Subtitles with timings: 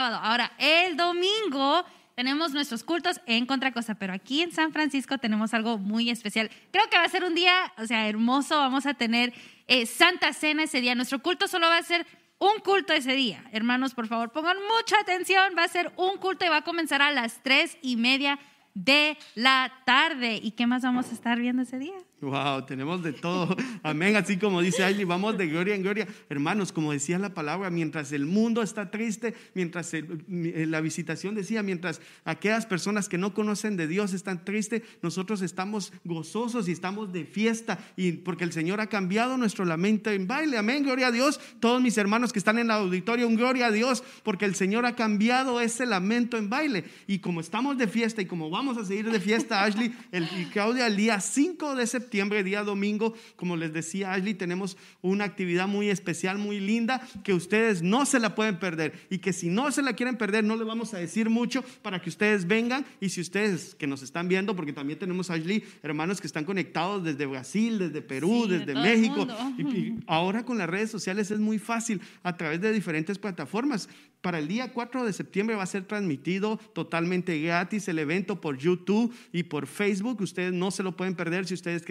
[0.00, 1.84] Ahora, el domingo
[2.14, 6.50] tenemos nuestros cultos en Contracosta, pero aquí en San Francisco tenemos algo muy especial.
[6.70, 8.56] Creo que va a ser un día, o sea, hermoso.
[8.56, 9.34] Vamos a tener
[9.66, 10.94] eh, Santa Cena ese día.
[10.94, 12.06] Nuestro culto solo va a ser
[12.38, 13.44] un culto ese día.
[13.52, 15.54] Hermanos, por favor, pongan mucha atención.
[15.56, 18.38] Va a ser un culto y va a comenzar a las tres y media
[18.74, 20.40] de la tarde.
[20.42, 21.96] ¿Y qué más vamos a estar viendo ese día?
[22.20, 23.56] Wow, tenemos de todo.
[23.82, 24.14] Amén.
[24.14, 26.06] Así como dice Ashley, vamos de gloria en gloria.
[26.28, 29.92] Hermanos, como decía la palabra, mientras el mundo está triste, mientras
[30.28, 35.94] la visitación decía, mientras aquellas personas que no conocen de Dios están tristes, nosotros estamos
[36.04, 37.78] gozosos y estamos de fiesta.
[37.96, 40.58] Y porque el Señor ha cambiado nuestro lamento en baile.
[40.58, 40.82] Amén.
[40.82, 41.40] Gloria a Dios.
[41.58, 44.84] Todos mis hermanos que están en el auditorio, un gloria a Dios, porque el Señor
[44.84, 46.84] ha cambiado ese lamento en baile.
[47.06, 50.44] Y como estamos de fiesta y como vamos a seguir de fiesta, Ashley, el, y
[50.52, 55.68] Claudia, el día 5 de septiembre día domingo, como les decía Ashley, tenemos una actividad
[55.68, 58.92] muy especial, muy linda, que ustedes no se la pueden perder.
[59.10, 62.00] Y que si no se la quieren perder, no le vamos a decir mucho para
[62.00, 62.84] que ustedes vengan.
[63.00, 67.04] Y si ustedes que nos están viendo, porque también tenemos Ashley, hermanos que están conectados
[67.04, 69.26] desde Brasil, desde Perú, desde México.
[69.58, 73.88] y ahora con las redes sociales es muy fácil a través de diferentes plataformas.
[74.20, 78.58] Para el día 4 de septiembre va a ser transmitido totalmente gratis el evento por
[78.58, 80.20] YouTube y por Facebook.
[80.20, 81.46] Ustedes no se lo pueden perder.
[81.46, 81.82] Si ustedes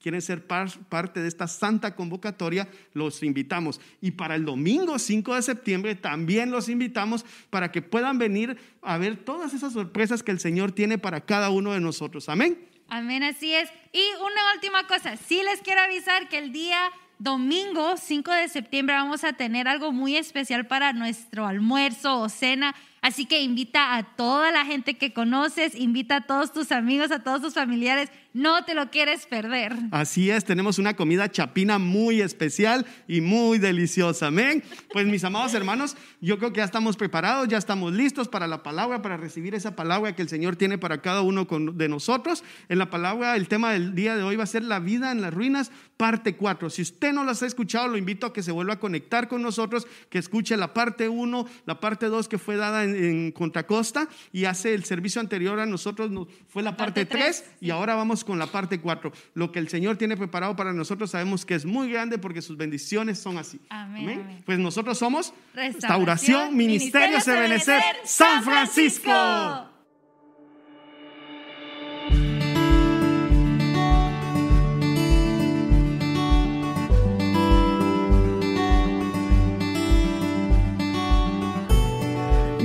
[0.00, 3.80] quieren ser parte de esta santa convocatoria, los invitamos.
[4.00, 8.98] Y para el domingo 5 de septiembre también los invitamos para que puedan venir a
[8.98, 12.28] ver todas esas sorpresas que el Señor tiene para cada uno de nosotros.
[12.28, 12.58] Amén.
[12.88, 13.68] Amén, así es.
[13.92, 16.78] Y una última cosa, sí les quiero avisar que el día
[17.18, 22.74] domingo 5 de septiembre vamos a tener algo muy especial para nuestro almuerzo o cena.
[23.00, 27.22] Así que invita a toda la gente que conoces, invita a todos tus amigos, a
[27.22, 29.74] todos tus familiares no te lo quieres perder.
[29.92, 34.26] Así es, tenemos una comida chapina muy especial y muy deliciosa.
[34.26, 34.62] Amén.
[34.92, 38.62] Pues mis amados hermanos, yo creo que ya estamos preparados, ya estamos listos para la
[38.62, 42.44] palabra, para recibir esa palabra que el Señor tiene para cada uno de nosotros.
[42.68, 45.22] En la palabra, el tema del día de hoy va a ser la vida en
[45.22, 46.68] las ruinas, parte 4.
[46.68, 49.40] Si usted no las ha escuchado, lo invito a que se vuelva a conectar con
[49.40, 54.44] nosotros, que escuche la parte 1, la parte 2 que fue dada en, Contracosta y
[54.44, 56.10] hace el servicio anterior a nosotros
[56.48, 59.10] fue la parte, 3 y ahora vamos con la parte 4.
[59.32, 62.58] Lo que el Señor tiene preparado para nosotros sabemos que es muy grande porque sus
[62.58, 63.58] bendiciones son así.
[63.70, 64.42] Amén.
[64.44, 69.10] Pues nosotros somos Restauración, Ministerio Sebenecer, San Francisco.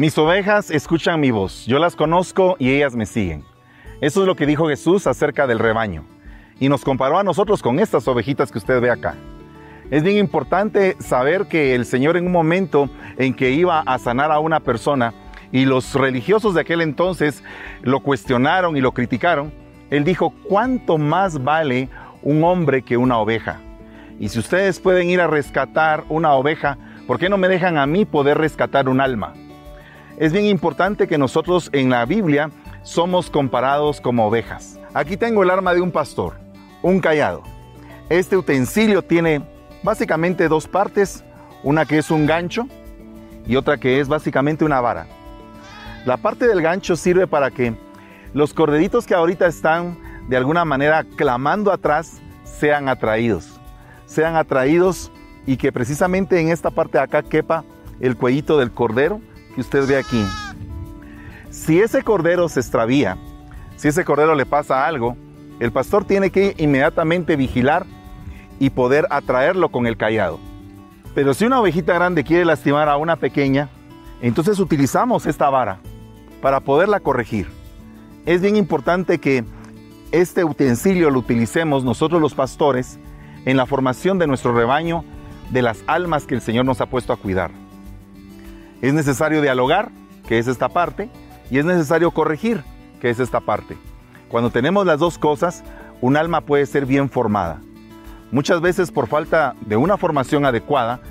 [0.02, 3.51] Mis ovejas escuchan mi voz, yo las conozco y ellas me siguen.
[4.02, 6.04] Eso es lo que dijo Jesús acerca del rebaño.
[6.60, 9.14] Y nos comparó a nosotros con estas ovejitas que usted ve acá.
[9.92, 14.32] Es bien importante saber que el Señor en un momento en que iba a sanar
[14.32, 15.14] a una persona
[15.52, 17.44] y los religiosos de aquel entonces
[17.84, 19.54] lo cuestionaron y lo criticaron,
[19.92, 21.88] Él dijo, ¿cuánto más vale
[22.24, 23.60] un hombre que una oveja?
[24.20, 27.86] Y si ustedes pueden ir a rescatar una oveja, ¿por qué no me dejan a
[27.86, 29.34] mí poder rescatar un alma?
[30.18, 32.50] Es bien importante que nosotros en la Biblia
[32.84, 34.80] somos comparados como ovejas.
[34.94, 36.34] Aquí tengo el arma de un pastor,
[36.82, 37.44] un callado.
[38.10, 39.42] Este utensilio tiene
[39.84, 41.24] básicamente dos partes,
[41.64, 42.68] una que es un gancho
[43.46, 45.08] y otra que es básicamente una vara.
[46.06, 47.76] La parte del gancho sirve para que
[48.34, 49.98] los corderitos que ahorita están
[50.28, 53.60] de alguna manera clamando atrás sean atraídos.
[54.06, 55.12] Sean atraídos
[55.46, 57.64] y que precisamente en esta parte de acá quepa
[58.00, 59.22] el cuellito del cordero
[59.56, 60.24] que usted ve aquí.
[61.52, 63.18] Si ese cordero se extravía,
[63.76, 65.18] si ese cordero le pasa algo,
[65.60, 67.86] el pastor tiene que inmediatamente vigilar
[68.58, 70.40] y poder atraerlo con el callado.
[71.14, 73.68] Pero si una ovejita grande quiere lastimar a una pequeña,
[74.22, 75.80] entonces utilizamos esta vara
[76.42, 77.50] para poderla corregir.
[78.26, 79.44] Es bien importante que
[80.14, 82.98] este utensilio lo utilicemos nosotros los pastores
[83.44, 85.04] en la formación de nuestro rebaño,
[85.50, 87.52] de las almas que el Señor nos ha puesto a cuidar.
[88.82, 89.92] Es necesario dialogar,
[90.30, 91.10] que es esta parte,
[91.52, 92.64] y es necesario corregir,
[93.02, 93.78] que es esta parte.
[94.30, 95.64] Cuando tenemos las dos cosas,
[96.00, 97.60] un alma puede ser bien formada.
[98.32, 101.02] Muchas veces por falta de una formación adecuada,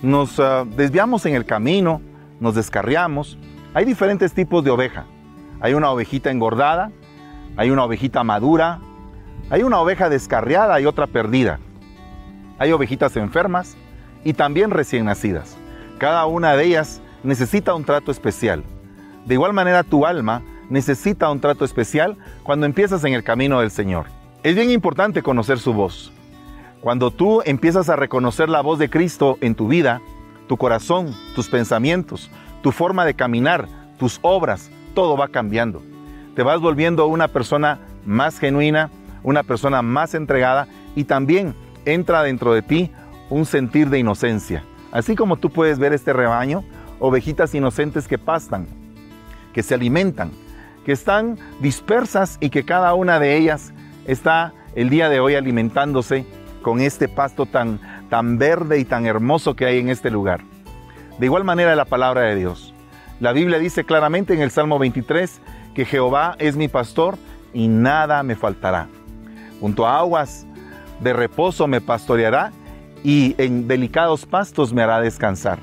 [0.00, 2.00] nos ah, desviamos en el camino,
[2.38, 3.36] nos descarriamos.
[3.74, 5.04] Hay diferentes tipos de oveja.
[5.60, 6.92] Hay una ovejita engordada,
[7.56, 8.78] hay una ovejita madura,
[9.50, 11.58] hay una oveja descarriada y otra perdida.
[12.60, 13.76] Hay ovejitas enfermas
[14.22, 15.56] y también recién nacidas.
[15.98, 18.62] Cada una de ellas necesita un trato especial.
[19.28, 20.40] De igual manera tu alma
[20.70, 24.06] necesita un trato especial cuando empiezas en el camino del Señor.
[24.42, 26.10] Es bien importante conocer su voz.
[26.80, 30.00] Cuando tú empiezas a reconocer la voz de Cristo en tu vida,
[30.46, 32.30] tu corazón, tus pensamientos,
[32.62, 35.82] tu forma de caminar, tus obras, todo va cambiando.
[36.34, 38.88] Te vas volviendo una persona más genuina,
[39.22, 41.54] una persona más entregada y también
[41.84, 42.90] entra dentro de ti
[43.28, 44.64] un sentir de inocencia.
[44.90, 46.64] Así como tú puedes ver este rebaño,
[46.98, 48.66] ovejitas inocentes que pastan,
[49.58, 50.30] que se alimentan,
[50.86, 53.72] que están dispersas y que cada una de ellas
[54.06, 56.24] está el día de hoy alimentándose
[56.62, 60.42] con este pasto tan, tan verde y tan hermoso que hay en este lugar.
[61.18, 62.72] De igual manera la palabra de Dios.
[63.18, 65.40] La Biblia dice claramente en el Salmo 23
[65.74, 67.18] que Jehová es mi pastor
[67.52, 68.86] y nada me faltará.
[69.60, 70.46] Junto a aguas
[71.00, 72.52] de reposo me pastoreará
[73.02, 75.58] y en delicados pastos me hará descansar.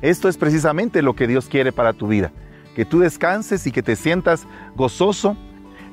[0.00, 2.30] Esto es precisamente lo que Dios quiere para tu vida,
[2.76, 5.34] que tú descanses y que te sientas gozoso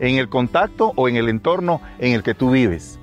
[0.01, 2.99] en el contacto o en el entorno en el que tú vives.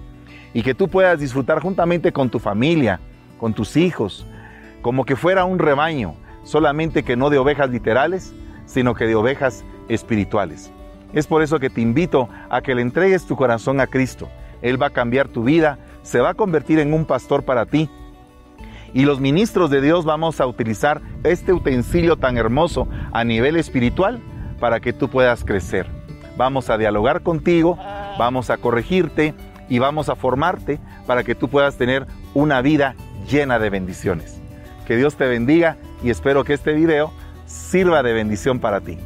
[0.52, 3.00] Y que tú puedas disfrutar juntamente con tu familia,
[3.38, 4.26] con tus hijos,
[4.82, 8.34] como que fuera un rebaño, solamente que no de ovejas literales,
[8.66, 10.70] sino que de ovejas espirituales.
[11.14, 14.28] Es por eso que te invito a que le entregues tu corazón a Cristo.
[14.60, 17.88] Él va a cambiar tu vida, se va a convertir en un pastor para ti.
[18.92, 24.20] Y los ministros de Dios vamos a utilizar este utensilio tan hermoso a nivel espiritual
[24.58, 25.86] para que tú puedas crecer.
[26.36, 27.76] Vamos a dialogar contigo,
[28.18, 29.34] vamos a corregirte
[29.68, 32.94] y vamos a formarte para que tú puedas tener una vida
[33.28, 34.40] llena de bendiciones.
[34.86, 37.12] Que Dios te bendiga y espero que este video
[37.46, 38.98] sirva de bendición para ti.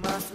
[0.03, 0.31] Más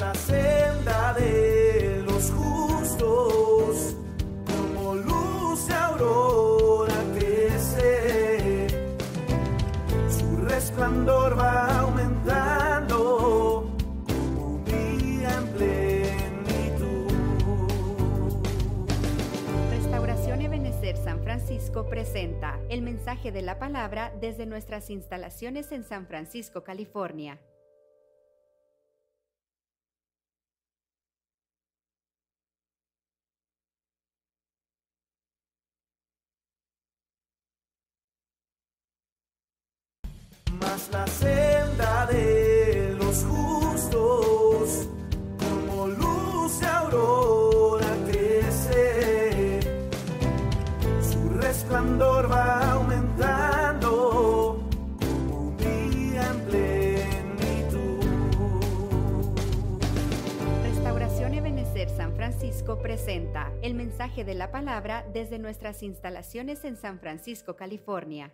[21.82, 27.40] Presenta el mensaje de la palabra desde nuestras instalaciones en San Francisco, California.
[40.60, 43.24] Más la senda de los
[51.84, 53.90] resplandor va aumentando
[55.00, 58.06] como un día en plenitud.
[60.64, 67.00] Restauración Ebenecer San Francisco presenta el mensaje de la palabra desde nuestras instalaciones en San
[67.00, 68.32] Francisco, California.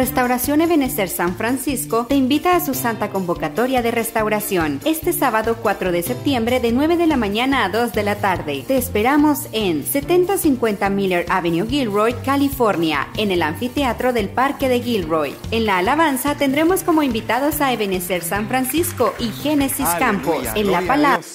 [0.00, 5.92] Restauración Ebenecer San Francisco te invita a su santa convocatoria de restauración este sábado 4
[5.92, 8.64] de septiembre de 9 de la mañana a 2 de la tarde.
[8.66, 15.34] Te esperamos en 7050 Miller Avenue, Gilroy, California, en el anfiteatro del Parque de Gilroy.
[15.50, 20.48] En la alabanza tendremos como invitados a Ebenecer San Francisco y Génesis Aleluya, Campos.
[20.54, 21.26] En la palabra.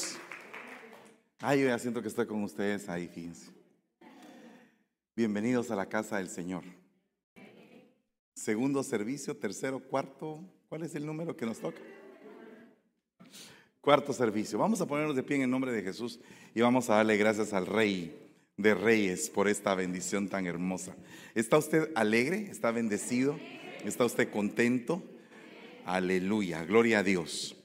[1.41, 3.51] Ay, yo ya siento que estoy con ustedes ahí, fíjense.
[5.15, 6.63] Bienvenidos a la casa del Señor.
[8.35, 10.43] Segundo servicio, tercero, cuarto.
[10.67, 11.79] ¿Cuál es el número que nos toca?
[13.79, 14.59] Cuarto servicio.
[14.59, 16.19] Vamos a ponernos de pie en el nombre de Jesús
[16.53, 18.13] y vamos a darle gracias al Rey
[18.57, 20.97] de Reyes por esta bendición tan hermosa.
[21.33, 22.49] ¿Está usted alegre?
[22.51, 23.39] ¿Está bendecido?
[23.85, 25.01] ¿Está usted contento?
[25.85, 27.55] Aleluya, gloria a Dios.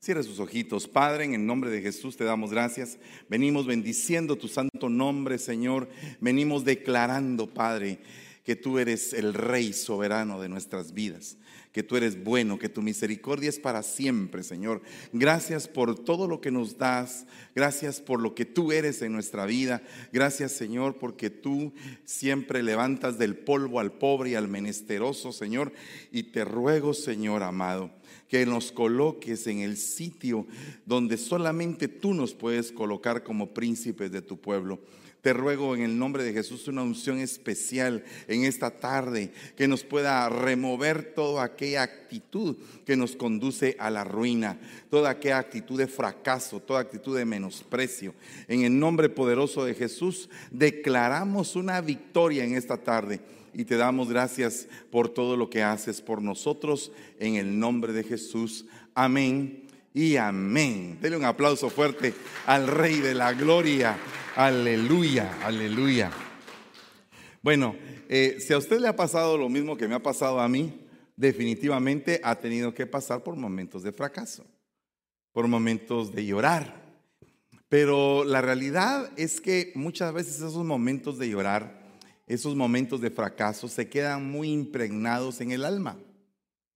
[0.00, 0.88] Cierre sus ojitos.
[0.88, 2.98] Padre, en el nombre de Jesús te damos gracias.
[3.28, 5.90] Venimos bendiciendo tu santo nombre, Señor.
[6.20, 7.98] Venimos declarando, Padre,
[8.46, 11.36] que tú eres el Rey soberano de nuestras vidas,
[11.72, 14.82] que tú eres bueno, que tu misericordia es para siempre, Señor.
[15.12, 17.26] Gracias por todo lo que nos das,
[17.56, 21.72] gracias por lo que tú eres en nuestra vida, gracias, Señor, porque tú
[22.04, 25.72] siempre levantas del polvo al pobre y al menesteroso, Señor,
[26.12, 27.90] y te ruego, Señor amado,
[28.28, 30.46] que nos coloques en el sitio
[30.84, 34.78] donde solamente tú nos puedes colocar como príncipes de tu pueblo.
[35.26, 39.82] Te ruego en el nombre de Jesús una unción especial en esta tarde que nos
[39.82, 42.54] pueda remover toda aquella actitud
[42.84, 44.56] que nos conduce a la ruina,
[44.88, 48.14] toda aquella actitud de fracaso, toda actitud de menosprecio.
[48.46, 53.18] En el nombre poderoso de Jesús declaramos una victoria en esta tarde
[53.52, 58.04] y te damos gracias por todo lo que haces por nosotros en el nombre de
[58.04, 58.64] Jesús.
[58.94, 59.65] Amén
[59.96, 60.98] y amén.
[61.00, 62.12] Dele un aplauso fuerte
[62.44, 63.96] al Rey de la Gloria.
[64.34, 66.10] Aleluya, aleluya.
[67.40, 67.74] Bueno,
[68.06, 70.86] eh, si a usted le ha pasado lo mismo que me ha pasado a mí,
[71.16, 74.44] definitivamente ha tenido que pasar por momentos de fracaso,
[75.32, 76.74] por momentos de llorar.
[77.70, 81.86] Pero la realidad es que muchas veces esos momentos de llorar,
[82.26, 85.96] esos momentos de fracaso se quedan muy impregnados en el alma.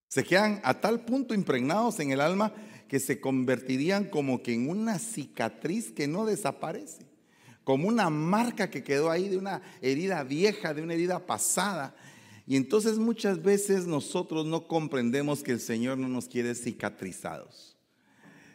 [0.09, 2.55] Se quedan a tal punto impregnados en el alma
[2.91, 7.07] que se convertirían como que en una cicatriz que no desaparece,
[7.63, 11.95] como una marca que quedó ahí de una herida vieja, de una herida pasada.
[12.49, 17.77] Y entonces muchas veces nosotros no comprendemos que el Señor no nos quiere cicatrizados,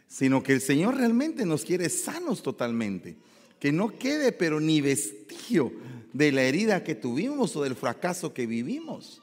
[0.06, 3.16] sino que el Señor realmente nos quiere sanos totalmente,
[3.58, 5.72] que no quede pero ni vestigio
[6.12, 9.22] de la herida que tuvimos o del fracaso que vivimos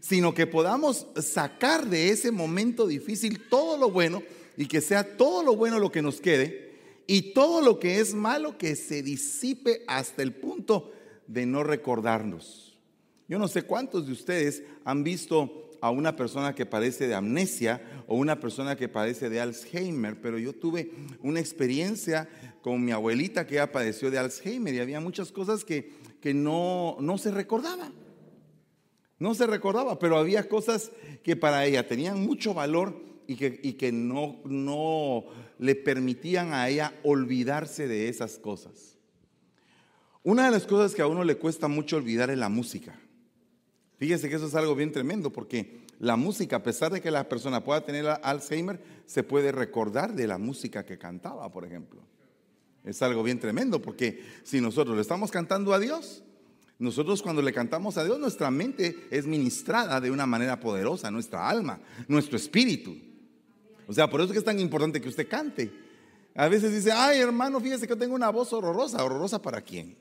[0.00, 4.22] sino que podamos sacar de ese momento difícil todo lo bueno
[4.58, 6.72] y que sea todo lo bueno lo que nos quede
[7.06, 10.92] y todo lo que es malo que se disipe hasta el punto
[11.28, 12.76] de no recordarnos.
[13.28, 17.80] Yo no sé cuántos de ustedes han visto a una persona que padece de amnesia
[18.08, 20.90] o una persona que padece de Alzheimer, pero yo tuve
[21.22, 22.28] una experiencia
[22.60, 26.96] con mi abuelita que ya padeció de Alzheimer y había muchas cosas que, que no,
[26.98, 27.92] no se recordaban.
[29.20, 30.90] No se recordaba, pero había cosas
[31.22, 35.26] que para ella tenían mucho valor y que, no, no
[35.58, 38.96] le permitían a ella olvidarse de esas cosas.
[40.22, 42.98] Una de las cosas que a uno le cuesta mucho olvidar es la música.
[43.98, 47.28] Fíjese que eso es algo bien tremendo porque la música, a pesar de que la
[47.28, 52.00] persona pueda tener Alzheimer, se puede recordar de la música que cantaba, por ejemplo.
[52.82, 56.22] Es algo bien tremendo porque si nosotros le estamos cantando a Dios,
[56.78, 61.46] nosotros cuando le cantamos a Dios, nuestra mente es ministrada de una manera poderosa, nuestra
[61.46, 63.07] alma, nuestro espíritu.
[63.88, 65.72] O sea, por eso es que es tan importante que usted cante.
[66.34, 69.02] A veces dice, ay hermano, fíjese que yo tengo una voz horrorosa.
[69.02, 69.96] ¿Horrorosa para quién?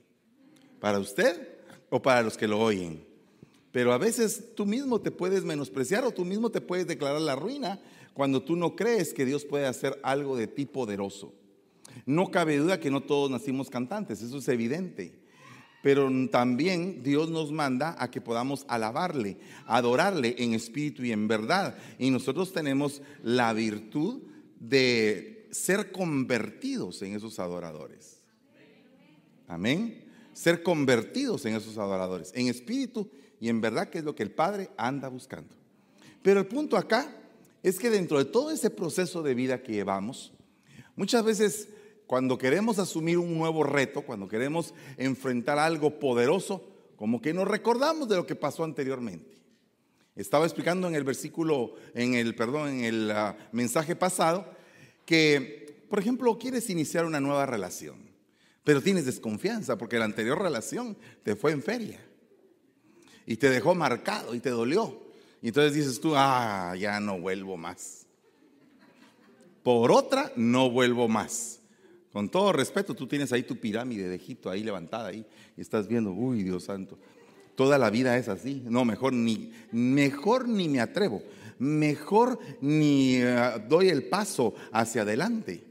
[0.79, 1.57] ¿Para usted
[1.89, 3.03] o para los que lo oyen?
[3.71, 7.35] Pero a veces tú mismo te puedes menospreciar o tú mismo te puedes declarar la
[7.35, 7.79] ruina
[8.13, 11.33] cuando tú no crees que Dios puede hacer algo de ti poderoso.
[12.05, 15.26] No cabe duda que no todos nacimos cantantes, eso es evidente
[15.81, 21.77] pero también Dios nos manda a que podamos alabarle, adorarle en espíritu y en verdad.
[21.99, 24.23] Y nosotros tenemos la virtud
[24.59, 28.21] de ser convertidos en esos adoradores.
[29.47, 30.03] Amén.
[30.33, 34.31] Ser convertidos en esos adoradores, en espíritu y en verdad, que es lo que el
[34.31, 35.55] Padre anda buscando.
[36.21, 37.09] Pero el punto acá
[37.63, 40.33] es que dentro de todo ese proceso de vida que llevamos,
[40.95, 41.69] muchas veces
[42.07, 46.63] cuando queremos asumir un nuevo reto, cuando queremos enfrentar algo poderoso,
[46.95, 49.37] como que nos recordamos de lo que pasó anteriormente.
[50.15, 54.49] Estaba explicando en el versículo, en el, perdón, en el ah, mensaje pasado,
[55.05, 57.97] que, por ejemplo, quieres iniciar una nueva relación,
[58.63, 61.99] pero tienes desconfianza porque la anterior relación te fue en feria
[63.27, 65.03] y te dejó marcado y te dolió.
[65.41, 68.07] Y entonces dices tú, ah, ya no vuelvo más.
[69.61, 71.56] Por otra, no vuelvo más.
[72.17, 75.23] Con todo respeto, tú tienes ahí tu pirámide de Egipto ahí levantada ahí
[75.55, 76.97] y estás viendo, uy, Dios santo,
[77.53, 78.63] toda la vida es así.
[78.65, 81.21] No, mejor ni, mejor ni me atrevo,
[81.59, 85.63] mejor ni eh, doy el paso hacia adelante.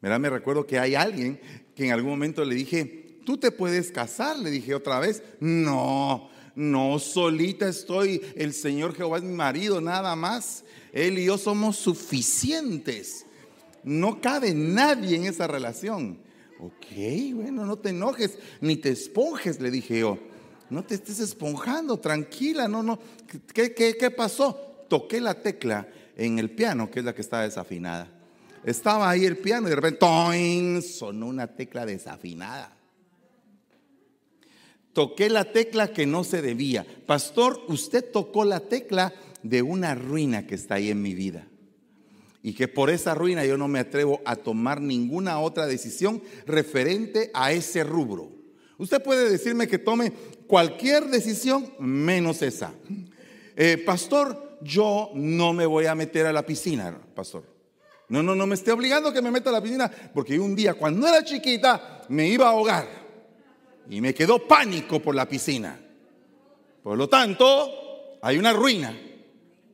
[0.00, 1.38] Mira, me recuerdo que hay alguien
[1.76, 6.30] que en algún momento le dije, tú te puedes casar, le dije otra vez, no,
[6.54, 10.64] no, solita estoy, el Señor Jehová es mi marido, nada más.
[10.94, 13.23] Él y yo somos suficientes.
[13.84, 16.18] No cabe nadie en esa relación.
[16.58, 16.86] Ok,
[17.34, 20.18] bueno, no te enojes, ni te esponjes, le dije yo.
[20.70, 22.98] No te estés esponjando, tranquila, no, no.
[23.52, 24.86] ¿Qué, qué, pasó?
[24.88, 28.08] Toqué la tecla en el piano, que es la que estaba desafinada.
[28.64, 30.80] Estaba ahí el piano y de repente ¡toin!
[30.80, 32.74] sonó una tecla desafinada.
[34.94, 36.86] toqué la tecla que no se debía.
[37.06, 39.12] Pastor, usted tocó la tecla
[39.42, 41.46] de una ruina que está ahí en mi vida.
[42.46, 47.30] Y que por esa ruina yo no me atrevo a tomar ninguna otra decisión referente
[47.32, 48.30] a ese rubro.
[48.76, 50.12] Usted puede decirme que tome
[50.46, 52.74] cualquier decisión menos esa.
[53.56, 57.44] Eh, pastor, yo no me voy a meter a la piscina, pastor.
[58.10, 60.54] No, no, no me esté obligando a que me meta a la piscina, porque un
[60.54, 62.86] día cuando era chiquita me iba a ahogar
[63.88, 65.80] y me quedó pánico por la piscina.
[66.82, 68.94] Por lo tanto, hay una ruina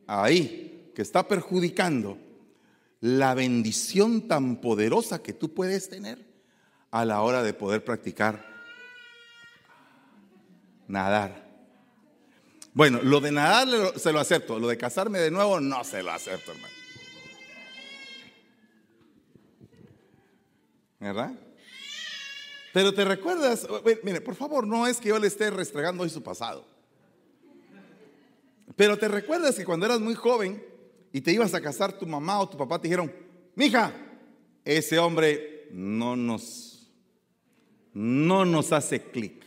[0.07, 2.30] ahí que está perjudicando
[3.01, 6.23] la bendición tan poderosa que tú puedes tener
[6.91, 8.45] a la hora de poder practicar
[10.87, 11.49] nadar.
[12.73, 16.11] Bueno, lo de nadar se lo acepto, lo de casarme de nuevo no se lo
[16.11, 16.73] acepto, hermano.
[20.99, 21.33] ¿Verdad?
[22.71, 23.67] Pero te recuerdas,
[24.03, 26.65] mire, por favor, no es que yo le esté restregando hoy su pasado.
[28.75, 30.70] Pero te recuerdas que cuando eras muy joven
[31.13, 33.13] y te ibas a casar, tu mamá o tu papá te dijeron,
[33.55, 33.93] mija,
[34.63, 36.91] ese hombre no nos,
[37.93, 39.43] no nos hace clic.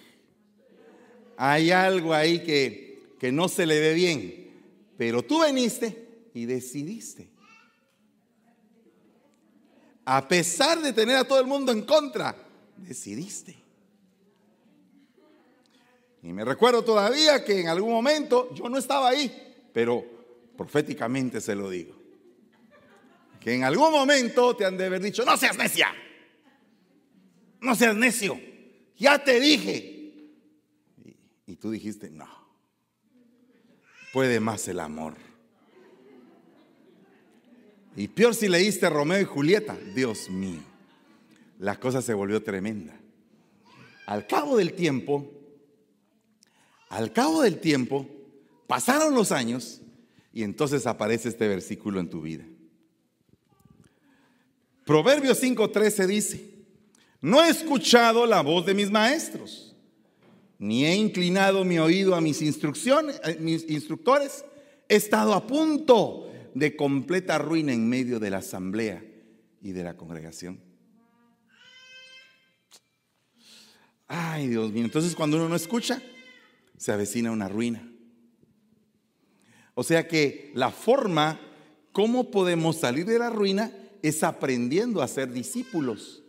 [1.36, 4.44] Hay algo ahí que, que no se le ve bien.
[4.96, 7.28] Pero tú viniste y decidiste.
[10.04, 12.36] A pesar de tener a todo el mundo en contra,
[12.76, 13.56] decidiste.
[16.22, 19.30] Y me recuerdo todavía que en algún momento yo no estaba ahí,
[19.72, 20.13] pero
[20.56, 21.94] proféticamente se lo digo.
[23.40, 25.88] Que en algún momento te han de haber dicho, no seas necia,
[27.60, 28.40] no seas necio,
[28.96, 30.30] ya te dije.
[31.04, 31.16] Y,
[31.52, 32.28] y tú dijiste, no,
[34.12, 35.14] puede más el amor.
[37.96, 40.62] Y peor si leíste Romeo y Julieta, Dios mío,
[41.58, 42.98] la cosa se volvió tremenda.
[44.06, 45.30] Al cabo del tiempo,
[46.88, 48.08] al cabo del tiempo,
[48.66, 49.80] pasaron los años
[50.34, 52.44] y entonces aparece este versículo en tu vida.
[54.84, 56.54] Proverbios 5:13 dice,
[57.20, 59.76] no he escuchado la voz de mis maestros,
[60.58, 64.44] ni he inclinado mi oído a mis instrucciones, a mis instructores,
[64.88, 69.04] he estado a punto de completa ruina en medio de la asamblea
[69.62, 70.60] y de la congregación.
[74.08, 76.02] Ay, Dios mío, entonces cuando uno no escucha,
[76.76, 77.88] se avecina una ruina.
[79.74, 81.40] O sea que la forma
[81.92, 86.22] cómo podemos salir de la ruina es aprendiendo a ser discípulos.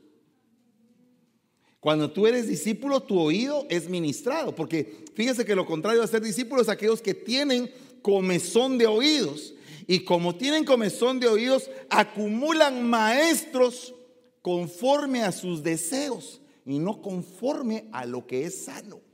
[1.79, 6.23] Cuando tú eres discípulo, tu oído es ministrado, porque fíjese que lo contrario a ser
[6.23, 9.53] discípulo es aquellos que tienen comezón de oídos.
[9.85, 13.93] Y como tienen comezón de oídos, acumulan maestros
[14.41, 19.04] conforme a sus deseos y no conforme a lo que es sano.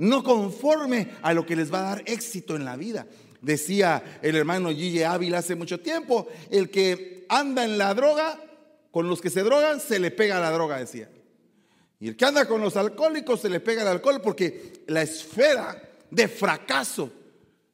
[0.00, 3.06] No conforme a lo que les va a dar éxito en la vida.
[3.42, 8.40] Decía el hermano Gille Ávila hace mucho tiempo, el que anda en la droga,
[8.90, 11.10] con los que se drogan, se le pega la droga, decía.
[12.00, 15.80] Y el que anda con los alcohólicos, se le pega el alcohol porque la esfera
[16.10, 17.12] de fracaso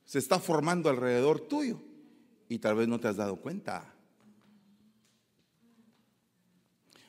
[0.05, 1.81] se está formando alrededor tuyo
[2.49, 3.95] y tal vez no te has dado cuenta.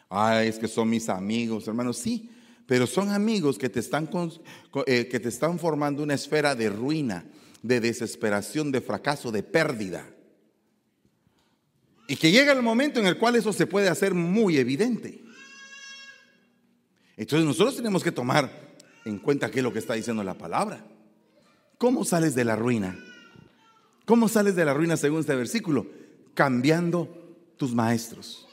[0.10, 2.30] Ay, es que son mis amigos, hermanos, sí,
[2.68, 4.10] pero son amigos que te están,
[4.86, 7.26] eh, que te están formando una esfera de ruina,
[7.64, 10.06] de desesperación, de fracaso, de pérdida.
[12.10, 15.24] Y que llega el momento en el cual eso se puede hacer muy evidente.
[17.16, 18.76] Entonces nosotros tenemos que tomar
[19.06, 20.86] en cuenta qué es lo que está diciendo la palabra.
[21.78, 23.00] ¿Cómo sales de la ruina?
[24.06, 25.88] ¿Cómo sales de la ruina según este versículo?
[26.34, 27.08] Cambiando
[27.56, 28.47] tus maestros.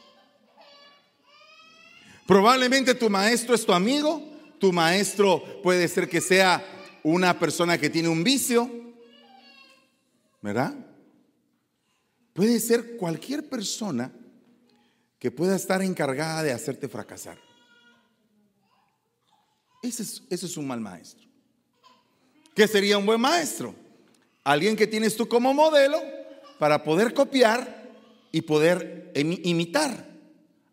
[2.26, 4.22] Probablemente tu maestro es tu amigo,
[4.58, 6.64] tu maestro puede ser que sea
[7.02, 8.70] una persona que tiene un vicio,
[10.40, 10.74] ¿verdad?
[12.32, 14.10] Puede ser cualquier persona
[15.18, 17.38] que pueda estar encargada de hacerte fracasar.
[19.82, 21.28] Ese es, es un mal maestro.
[22.54, 23.74] ¿Qué sería un buen maestro?
[24.44, 25.98] Alguien que tienes tú como modelo
[26.58, 27.92] para poder copiar
[28.32, 30.13] y poder imitar.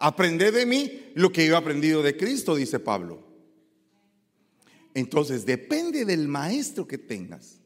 [0.02, 3.24] Aprender de mí lo que yo he aprendido de Cristo, dice Pablo.
[4.96, 7.60] Entonces, depende del maestro que tengas.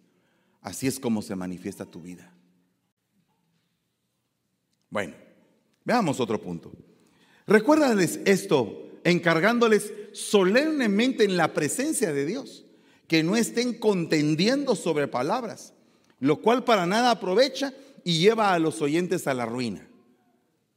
[0.62, 2.34] Así es como se manifiesta tu vida.
[4.90, 5.14] Bueno,
[5.86, 6.72] veamos otro punto.
[7.48, 12.66] Recuérdales esto, encargándoles solemnemente en la presencia de Dios
[13.08, 15.74] que no estén contendiendo sobre palabras,
[16.20, 19.88] lo cual para nada aprovecha y lleva a los oyentes a la ruina.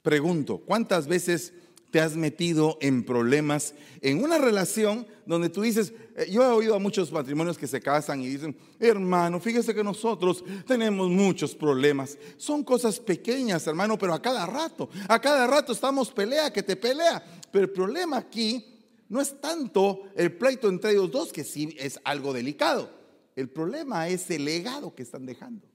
[0.09, 1.53] Pregunto, ¿cuántas veces
[1.91, 6.75] te has metido en problemas en una relación donde tú dices, eh, yo he oído
[6.75, 12.17] a muchos matrimonios que se casan y dicen, hermano, fíjese que nosotros tenemos muchos problemas.
[12.39, 16.77] Son cosas pequeñas, hermano, pero a cada rato, a cada rato estamos pelea, que te
[16.77, 17.23] pelea.
[17.53, 18.65] Pero el problema aquí
[19.11, 22.91] no es tanto el pleito entre ellos dos, que sí es algo delicado.
[23.37, 25.69] El problema es el legado que están dejando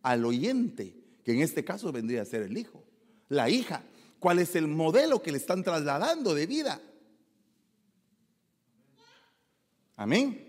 [0.00, 2.87] al oyente, que en este caso vendría a ser el hijo,
[3.28, 3.82] la hija.
[4.18, 6.80] ¿Cuál es el modelo que le están trasladando de vida?
[9.96, 10.44] Amén.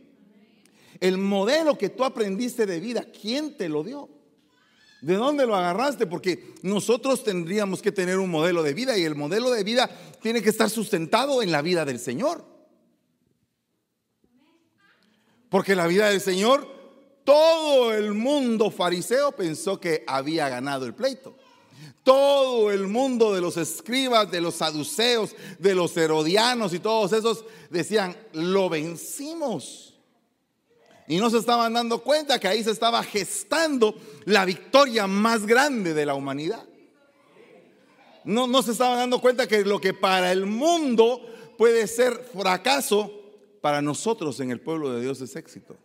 [0.99, 4.09] El modelo que tú aprendiste de vida, ¿quién te lo dio?
[5.01, 6.07] ¿De dónde lo agarraste?
[6.07, 9.89] Porque nosotros tendríamos que tener un modelo de vida y el modelo de vida
[10.21, 12.45] tiene que estar sustentado en la vida del Señor.
[15.49, 16.67] Porque la vida del Señor,
[17.23, 21.37] todo el mundo fariseo pensó que había ganado el pleito.
[22.03, 27.45] Todo el mundo de los escribas, de los saduceos, de los herodianos y todos esos
[27.69, 29.93] decían, lo vencimos.
[31.07, 35.93] Y no se estaban dando cuenta que ahí se estaba gestando la victoria más grande
[35.93, 36.63] de la humanidad.
[38.23, 41.21] No, no se estaban dando cuenta que lo que para el mundo
[41.57, 43.11] puede ser fracaso,
[43.61, 45.75] para nosotros en el pueblo de Dios es éxito.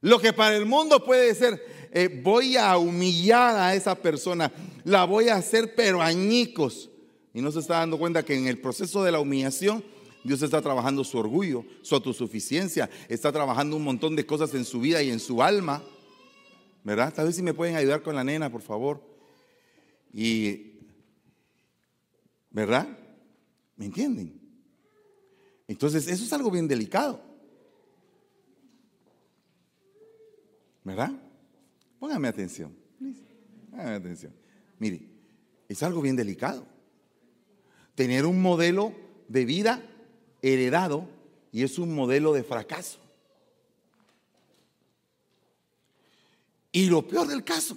[0.00, 4.52] Lo que para el mundo puede ser, eh, voy a humillar a esa persona,
[4.84, 6.90] la voy a hacer pero añicos.
[7.34, 9.84] Y no se está dando cuenta que en el proceso de la humillación,
[10.24, 14.80] Dios está trabajando su orgullo, su autosuficiencia, está trabajando un montón de cosas en su
[14.80, 15.82] vida y en su alma.
[16.84, 17.12] ¿Verdad?
[17.12, 19.02] Tal vez si me pueden ayudar con la nena, por favor.
[20.12, 20.72] Y,
[22.50, 22.88] ¿verdad?
[23.76, 24.40] ¿Me entienden?
[25.68, 27.20] Entonces, eso es algo bien delicado.
[30.82, 31.12] ¿Verdad?
[31.98, 32.74] Póngame atención.
[33.70, 34.32] Póngame atención.
[34.78, 35.02] Mire,
[35.68, 36.64] es algo bien delicado.
[37.94, 38.94] Tener un modelo
[39.26, 39.82] de vida
[40.42, 41.08] heredado
[41.52, 42.98] y es un modelo de fracaso.
[46.70, 47.76] Y lo peor del caso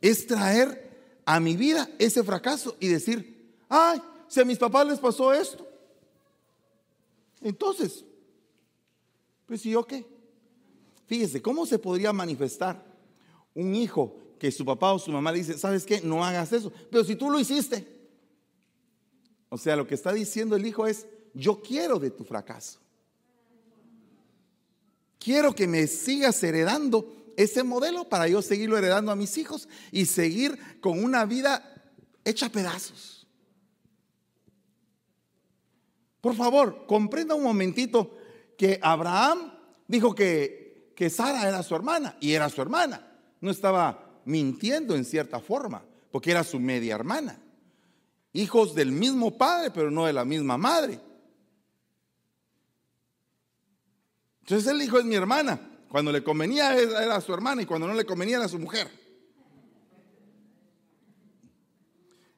[0.00, 4.98] es traer a mi vida ese fracaso y decir, ay, si a mis papás les
[4.98, 5.66] pasó esto,
[7.42, 8.04] entonces,
[9.46, 10.06] pues ¿y yo qué?
[11.06, 12.93] Fíjese, ¿cómo se podría manifestar
[13.54, 16.00] un hijo que su papá o su mamá dice, ¿sabes qué?
[16.00, 16.72] No hagas eso.
[16.90, 17.86] Pero si tú lo hiciste.
[19.48, 22.80] O sea, lo que está diciendo el hijo es, yo quiero de tu fracaso.
[25.18, 30.06] Quiero que me sigas heredando ese modelo para yo seguirlo heredando a mis hijos y
[30.06, 31.92] seguir con una vida
[32.24, 33.26] hecha pedazos.
[36.20, 38.16] Por favor, comprenda un momentito
[38.56, 39.52] que Abraham
[39.86, 40.64] dijo que
[40.94, 43.06] que Sara era su hermana y era su hermana.
[43.44, 47.38] No estaba mintiendo en cierta forma, porque era su media hermana.
[48.32, 50.98] Hijos del mismo padre, pero no de la misma madre.
[54.40, 55.60] Entonces él dijo, es mi hermana.
[55.90, 58.90] Cuando le convenía era su hermana y cuando no le convenía era su mujer.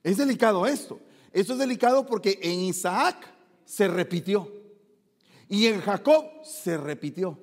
[0.02, 0.98] Es delicado esto.
[1.32, 3.32] Esto es delicado porque en Isaac
[3.64, 4.52] se repitió
[5.48, 7.38] y en Jacob se repitió.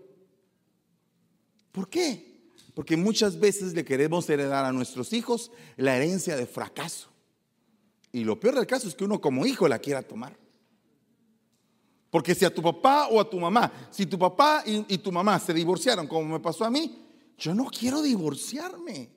[1.71, 2.33] ¿Por qué?
[2.74, 7.10] Porque muchas veces le queremos heredar a nuestros hijos la herencia de fracaso.
[8.12, 10.38] Y lo peor del caso es que uno como hijo la quiera tomar.
[12.10, 15.40] Porque si a tu papá o a tu mamá, si tu papá y, tu mamá
[15.40, 17.08] se divorciaron como me pasó a mí,
[17.40, 19.10] yo no quiero divorciarme.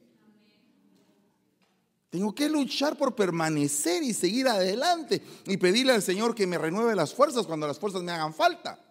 [2.08, 6.94] Tengo que luchar por permanecer y seguir adelante y pedirle al Señor que me renueve
[6.94, 8.82] las fuerzas cuando las fuerzas me hagan falta.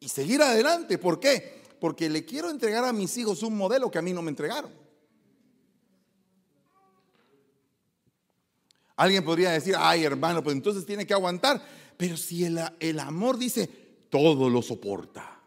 [0.00, 0.98] Y seguir adelante.
[0.98, 1.61] ¿Por qué?
[1.82, 4.70] Porque le quiero entregar a mis hijos un modelo que a mí no me entregaron.
[8.94, 11.60] Alguien podría decir, ay hermano, pues entonces tiene que aguantar.
[11.96, 13.66] Pero si el, el amor dice,
[14.08, 15.40] todo lo soporta.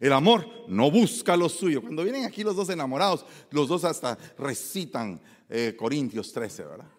[0.00, 1.80] El amor no busca lo suyo.
[1.80, 6.90] Cuando vienen aquí los dos enamorados, los dos hasta recitan eh, Corintios 13, ¿verdad?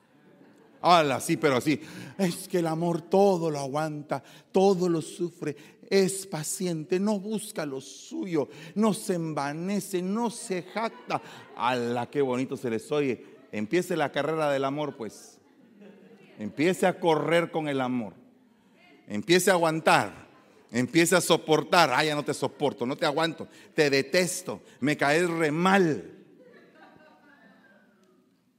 [0.81, 1.81] Hola, sí, pero así.
[2.17, 7.81] Es que el amor todo lo aguanta, todo lo sufre es paciente, no busca lo
[7.81, 11.21] suyo, no se envanece, no se jacta.
[11.55, 13.37] ¡Hala, qué bonito se les oye!
[13.51, 15.39] Empiece la carrera del amor, pues.
[16.37, 18.13] Empiece a correr con el amor.
[19.07, 20.27] Empiece a aguantar.
[20.71, 21.91] Empiece a soportar.
[21.93, 23.47] Ah, ya no te soporto, no te aguanto.
[23.73, 24.61] Te detesto.
[24.81, 26.11] Me caes re mal.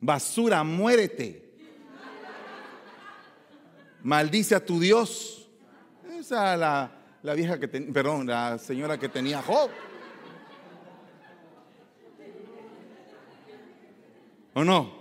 [0.01, 1.45] Basura, muérete.
[4.03, 5.49] Maldice a tu Dios.
[6.19, 9.71] Esa es la, la vieja que tenía, perdón, la señora que tenía Job.
[14.55, 14.99] ¿O no?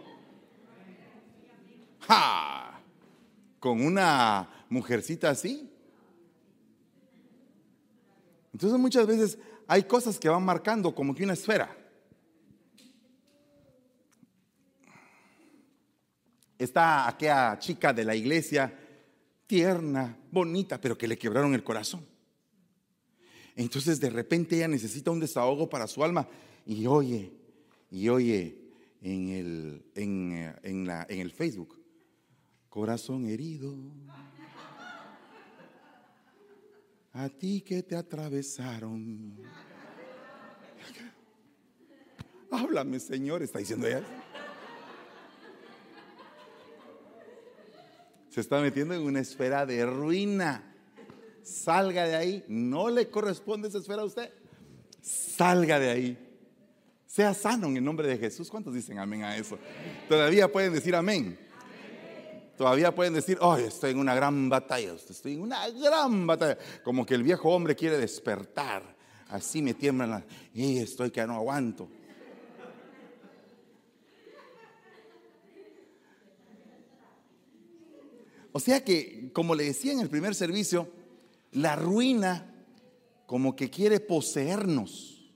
[3.59, 5.69] con una mujercita así.
[8.53, 11.75] Entonces muchas veces hay cosas que van marcando como que una esfera.
[16.57, 18.73] Está aquella chica de la iglesia,
[19.47, 22.05] tierna, bonita, pero que le quebraron el corazón.
[23.55, 26.27] Entonces de repente ella necesita un desahogo para su alma
[26.65, 27.31] y oye,
[27.89, 28.55] y oye
[29.01, 31.81] en el, en, eh, en la, en el Facebook,
[32.69, 33.75] corazón herido,
[37.13, 39.39] a ti que te atravesaron.
[42.51, 44.03] Háblame, Señor, está diciendo ella.
[48.37, 50.63] Se está metiendo en una esfera de ruina.
[51.41, 52.45] Salga de ahí.
[52.47, 54.31] No le corresponde esa esfera a usted.
[55.01, 56.37] Salga de ahí.
[57.07, 58.51] Sea sano en el nombre de Jesús.
[58.51, 59.57] ¿Cuántos dicen amén a eso?
[60.07, 61.35] Todavía pueden decir amén.
[62.55, 64.93] Todavía pueden decir, oh, estoy en una gran batalla.
[64.93, 66.59] Estoy en una gran batalla.
[66.83, 68.83] Como que el viejo hombre quiere despertar.
[69.29, 70.23] Así me tiemblan las...
[70.53, 71.89] Y estoy que no aguanto.
[78.57, 80.89] O sea que, como le decía en el primer servicio,
[81.51, 82.55] la ruina
[83.27, 85.31] como que quiere poseernos,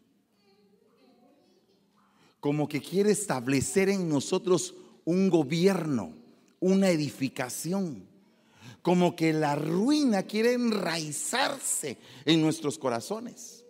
[2.39, 4.73] como que quiere establecer en nosotros
[5.05, 6.15] un gobierno,
[6.59, 8.07] una edificación,
[8.81, 13.63] como que la ruina quiere enraizarse en nuestros corazones.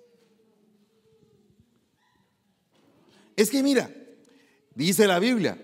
[3.36, 3.94] Es que mira,
[4.76, 5.62] dice la Biblia,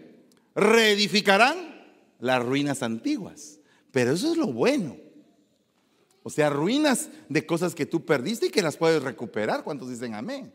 [0.56, 3.57] reedificarán las ruinas antiguas.
[3.98, 4.96] Pero eso es lo bueno.
[6.22, 9.64] O sea, ruinas de cosas que tú perdiste y que las puedes recuperar.
[9.64, 10.54] ¿Cuántos dicen amén?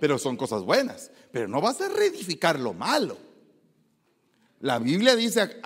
[0.00, 1.12] Pero son cosas buenas.
[1.30, 3.16] Pero no vas a reedificar lo malo.
[4.58, 5.60] La Biblia dice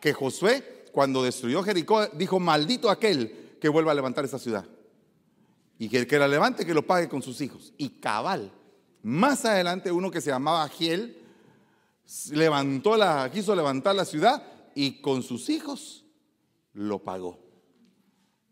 [0.00, 4.64] que Josué, cuando destruyó Jericó, dijo, maldito aquel que vuelva a levantar esa ciudad.
[5.78, 7.74] Y que el que la levante, que lo pague con sus hijos.
[7.76, 8.50] Y cabal.
[9.02, 11.18] Más adelante, uno que se llamaba Giel,
[12.30, 14.42] levantó la, quiso levantar la ciudad
[14.74, 15.99] y con sus hijos
[16.72, 17.38] lo pagó.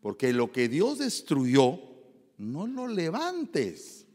[0.00, 1.81] Porque lo que Dios destruyó,
[2.37, 4.07] no lo levantes.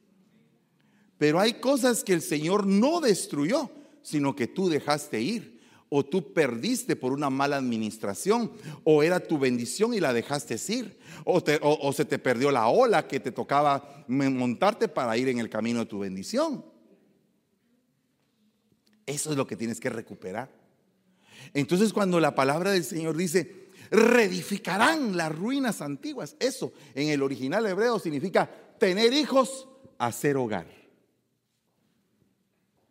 [1.18, 3.70] Pero hay cosas que el Señor no destruyó,
[4.02, 5.62] sino que tú dejaste ir.
[5.90, 8.52] O tú perdiste por una mala administración.
[8.84, 10.98] O era tu bendición y la dejaste ir.
[11.26, 15.80] O, se te perdió la ola que te tocaba montarte para ir en el camino
[15.80, 16.66] de tu bendición.
[19.06, 20.50] Eso es lo que tienes que recuperar.
[21.54, 23.63] Entonces cuando la palabra del Señor dice,
[23.94, 26.36] reedificarán las ruinas antiguas.
[26.40, 29.68] Eso en el original hebreo significa tener hijos,
[30.00, 30.66] hacer hogar.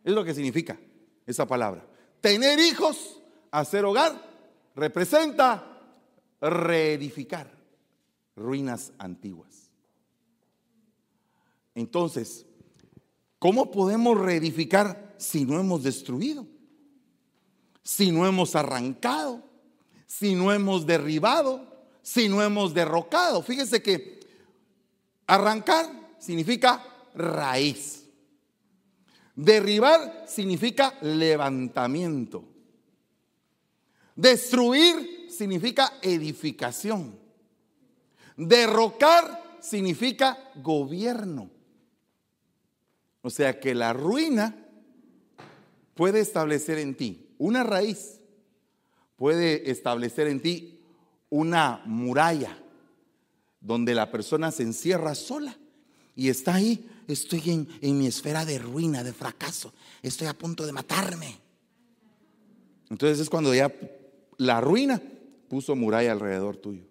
[0.03, 0.79] Es lo que significa
[1.25, 1.85] esa palabra.
[2.21, 4.13] Tener hijos, hacer hogar,
[4.75, 5.77] representa
[6.39, 7.51] reedificar
[8.37, 9.71] ruinas antiguas.
[11.75, 12.45] Entonces,
[13.39, 16.47] ¿cómo podemos reedificar si no hemos destruido?
[17.81, 19.52] Si no hemos arrancado
[20.17, 21.65] si no hemos derribado,
[22.03, 23.41] si no hemos derrocado?
[23.41, 24.19] Fíjese que
[25.25, 28.03] arrancar significa raíz.
[29.35, 32.43] Derribar significa levantamiento.
[34.15, 37.17] Destruir significa edificación.
[38.37, 41.49] Derrocar significa gobierno.
[43.23, 44.55] O sea que la ruina
[45.95, 48.19] puede establecer en ti una raíz
[49.15, 50.79] puede establecer en ti
[51.29, 52.57] una muralla
[53.59, 55.57] donde la persona se encierra sola
[56.15, 59.73] y está ahí, estoy en, mi esfera de ruina, de fracaso,
[60.03, 61.39] estoy a punto de matarme.
[62.89, 63.73] Entonces es cuando ya
[64.37, 65.01] la ruina
[65.49, 66.83] puso muralla alrededor tuyo.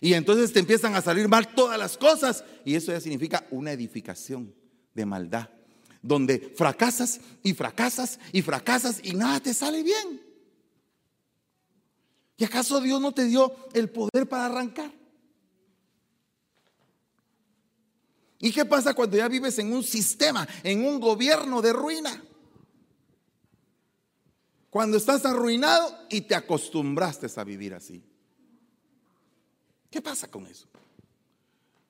[0.00, 3.72] Y entonces te empiezan a salir mal todas las cosas y eso ya significa una
[3.72, 4.52] edificación
[4.92, 5.48] de maldad,
[6.02, 10.25] donde fracasas y fracasas y fracasas y nada te sale bien.
[12.36, 14.92] ¿Y acaso Dios no te dio el poder para arrancar?
[18.38, 22.22] ¿Y qué pasa cuando ya vives en un sistema, en un gobierno de ruina?
[24.68, 28.04] Cuando estás arruinado y te acostumbraste a vivir así.
[29.90, 30.68] ¿Qué pasa con eso?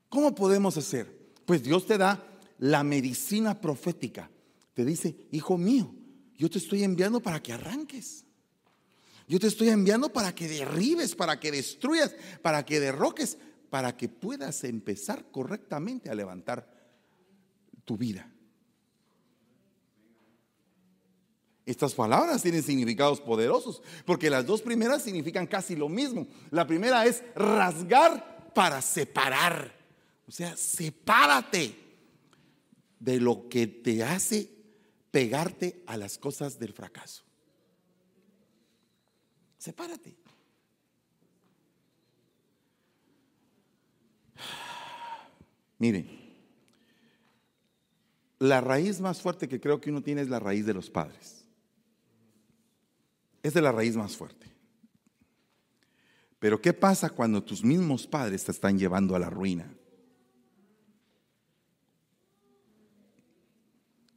[0.09, 1.35] ¿Cómo podemos hacer?
[1.45, 2.25] Pues Dios te da
[2.59, 4.31] la medicina profética.
[4.75, 5.93] Te dice, hijo mío,
[6.37, 8.26] yo te estoy enviando para que arranques.
[9.29, 13.39] Yo te estoy enviando para que derribes, para que destruyas, para que derroques,
[13.71, 16.71] para que puedas empezar correctamente a levantar
[17.85, 18.31] tu vida.
[21.65, 26.29] Estas palabras tienen significados poderosos, porque las dos primeras significan casi lo mismo.
[26.53, 29.75] La primera es rasgar para separar.
[30.29, 31.75] O sea, sepárate
[33.01, 34.49] de lo que te hace
[35.11, 37.26] pegarte a las cosas del fracaso.
[39.67, 40.15] Sepárate.
[45.79, 46.07] Mire,
[48.39, 51.45] la raíz más fuerte que creo que uno tiene es la raíz de los padres.
[53.43, 54.47] Es de la raíz más fuerte.
[56.39, 59.69] Pero ¿qué pasa cuando tus mismos padres te están llevando a la ruina?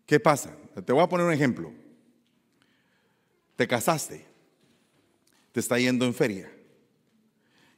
[0.05, 0.55] ¿Qué pasa?
[0.85, 1.73] Te voy a poner un ejemplo.
[3.55, 4.28] Te casaste,
[5.51, 6.51] te está yendo en feria.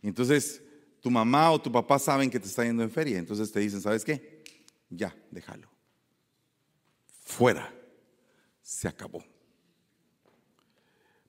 [0.02, 0.62] Entonces,
[1.02, 3.18] tu mamá o tu papá saben que te está yendo en feria.
[3.18, 4.44] Entonces te dicen, ¿sabes qué?
[4.90, 5.70] Ya, déjalo.
[7.24, 7.74] Fuera.
[8.62, 9.24] Se acabó.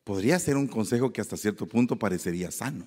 [0.04, 2.86] Podría ser un consejo que hasta cierto punto parecería sano.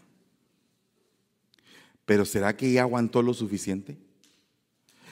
[2.05, 3.97] Pero ¿será que ya aguantó lo suficiente?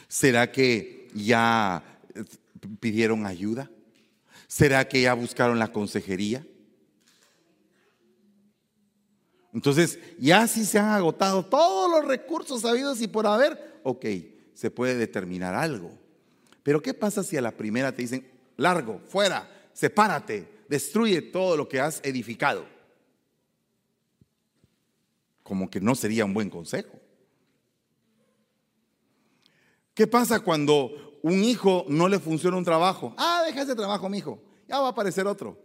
[0.07, 2.23] ¿Será que ya eh,
[2.79, 3.71] pidieron ayuda?
[4.47, 6.45] ¿Será que ya buscaron la consejería?
[9.53, 14.05] Entonces, ya si se han agotado todos los recursos habidos y por haber, ok,
[14.53, 15.91] se puede determinar algo.
[16.63, 21.69] Pero ¿qué pasa si a la primera te dicen, largo, fuera, sepárate, destruye todo lo
[21.69, 22.65] que has edificado?
[25.43, 26.99] Como que no sería un buen consejo.
[29.93, 33.13] ¿Qué pasa cuando un hijo no le funciona un trabajo?
[33.17, 34.41] Ah, deja ese trabajo, mi hijo.
[34.67, 35.57] Ya va a aparecer otro.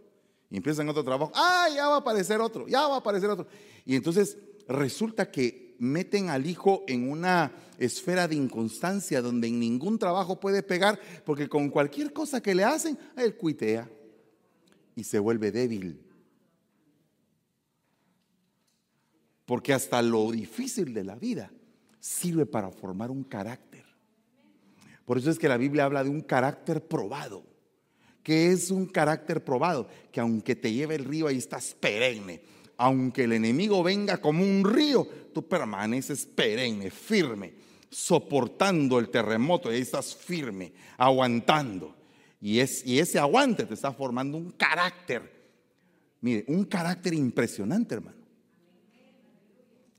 [0.49, 1.31] Y empiezan otro trabajo.
[1.35, 2.67] Ah, ya va a aparecer otro.
[2.67, 3.47] Ya va a aparecer otro.
[3.85, 9.97] Y entonces resulta que meten al hijo en una esfera de inconstancia donde en ningún
[9.97, 13.89] trabajo puede pegar porque con cualquier cosa que le hacen, él cuitea
[14.95, 16.05] y se vuelve débil.
[19.45, 21.51] Porque hasta lo difícil de la vida
[21.99, 23.85] sirve para formar un carácter.
[25.05, 27.48] Por eso es que la Biblia habla de un carácter probado.
[28.23, 29.87] Que es un carácter probado?
[30.11, 32.41] Que aunque te lleve el río, ahí estás perenne.
[32.77, 37.53] Aunque el enemigo venga como un río, tú permaneces perenne, firme,
[37.89, 41.95] soportando el terremoto, y ahí estás firme, aguantando.
[42.41, 45.39] Y, es, y ese aguante te está formando un carácter.
[46.21, 48.18] Mire, un carácter impresionante, hermano.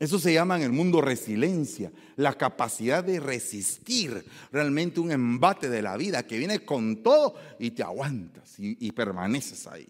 [0.01, 5.83] Eso se llama en el mundo resiliencia, la capacidad de resistir realmente un embate de
[5.83, 9.87] la vida que viene con todo y te aguantas y, permaneces ahí.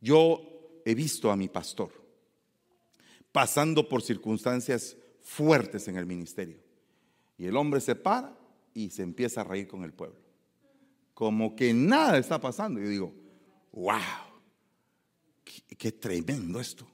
[0.00, 1.90] Yo he visto a mi pastor
[3.30, 6.56] pasando por circunstancias fuertes en el ministerio
[7.36, 8.34] y el hombre se para
[8.72, 10.18] y se empieza a reír con el pueblo,
[11.12, 12.80] como que nada está pasando.
[12.80, 13.12] Yo digo,
[13.72, 14.00] wow,
[15.76, 16.86] qué tremendo esto.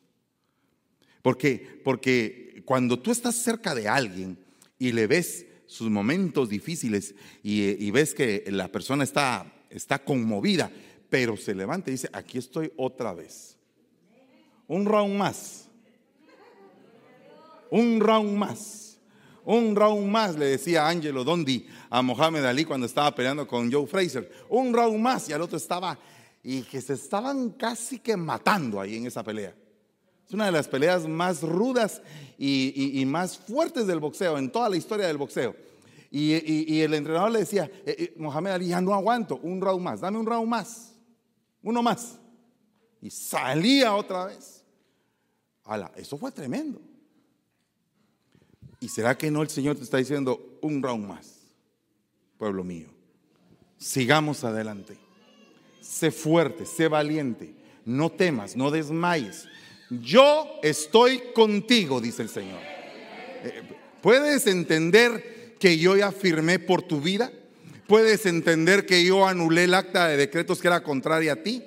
[1.26, 4.38] Porque, porque cuando tú estás cerca de alguien
[4.78, 10.70] y le ves sus momentos difíciles y, ves que la persona está, está conmovida,
[11.10, 13.58] pero se levanta y dice, aquí estoy otra vez.
[14.68, 15.68] Un round más.
[17.72, 19.00] Un round más.
[19.42, 23.88] Un round más, le decía Angelo Dondi a Mohamed Ali cuando estaba peleando con Joe
[23.88, 24.30] Fraser.
[24.48, 25.98] Un round más y al otro estaba,
[26.44, 29.65] y que se estaban casi que matando ahí en esa pelea.
[30.26, 32.02] Es una de las peleas más rudas
[32.38, 35.54] y, más fuertes del boxeo, en toda la historia del boxeo.
[36.10, 40.00] Y el entrenador le decía, eh, eh, Mohamed Ali, ya no aguanto, un round más,
[40.00, 40.92] dame un round más,
[41.62, 42.18] uno más.
[43.00, 44.64] Y salía otra vez.
[45.64, 46.80] Ala, eso fue tremendo.
[48.80, 51.40] ¿Y será que no el Señor te está diciendo un round más,
[52.38, 52.88] pueblo mío?
[53.78, 54.96] Sigamos adelante.
[55.80, 57.54] Sé fuerte, sé valiente.
[57.84, 59.46] No temas, no desmayes.
[59.90, 62.59] Yo estoy contigo, dice el Señor.
[63.44, 63.62] Eh,
[64.01, 67.31] ¿Puedes entender que yo ya firmé por tu vida?
[67.87, 71.62] ¿Puedes entender que yo anulé el acta de decretos que era contraria a ti?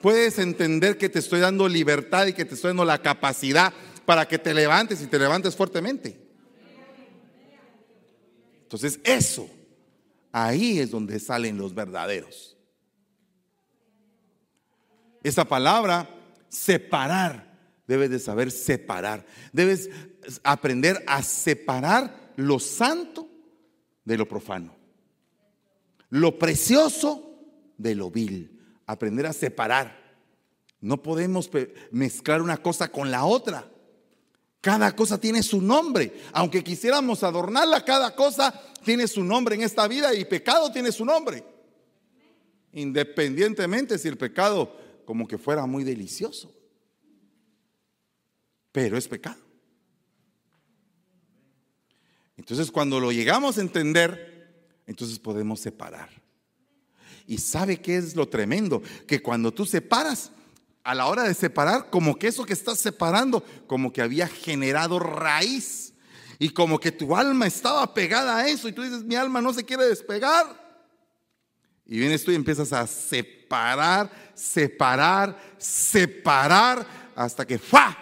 [0.00, 3.72] ¿Puedes entender que te estoy dando libertad y que te estoy dando la capacidad
[4.04, 6.20] para que te levantes y te levantes fuertemente?
[8.62, 9.50] Entonces eso,
[10.30, 12.56] ahí es donde salen los verdaderos.
[15.22, 16.08] Esa palabra,
[16.48, 17.51] separar,
[17.92, 19.24] debes de saber separar.
[19.52, 19.90] Debes
[20.42, 23.28] aprender a separar lo santo
[24.04, 24.74] de lo profano.
[26.08, 27.38] Lo precioso
[27.76, 28.58] de lo vil.
[28.86, 30.00] Aprender a separar.
[30.80, 31.50] No podemos
[31.90, 33.70] mezclar una cosa con la otra.
[34.60, 36.12] Cada cosa tiene su nombre.
[36.32, 38.52] Aunque quisiéramos adornarla, cada cosa
[38.84, 41.44] tiene su nombre en esta vida y pecado tiene su nombre.
[42.74, 44.74] independientemente si el pecado
[45.04, 46.50] como que fuera muy delicioso.
[48.72, 49.40] Pero es pecado.
[52.36, 56.10] Entonces cuando lo llegamos a entender, entonces podemos separar.
[57.26, 60.32] Y sabe qué es lo tremendo, que cuando tú separas,
[60.84, 64.98] a la hora de separar, como que eso que estás separando, como que había generado
[64.98, 65.92] raíz.
[66.38, 68.68] Y como que tu alma estaba pegada a eso.
[68.68, 70.60] Y tú dices, mi alma no se quiere despegar.
[71.86, 77.96] Y vienes tú y empiezas a separar, separar, separar, hasta que ¡fa!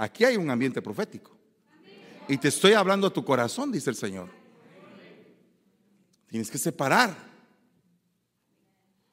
[0.00, 1.36] Aquí hay un ambiente profético.
[2.26, 4.30] Y te estoy hablando a tu corazón, dice el Señor.
[6.26, 7.14] Tienes que separar.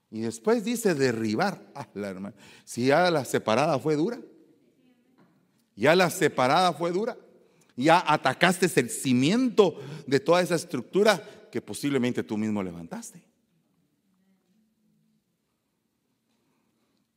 [0.09, 1.61] Y después dice derribar.
[1.75, 2.35] Ah, la hermana.
[2.63, 4.17] Si ya la separada fue dura.
[5.75, 7.17] Ya la separada fue dura.
[7.75, 11.21] Ya atacaste el cimiento de toda esa estructura
[11.51, 13.26] que posiblemente tú mismo levantaste.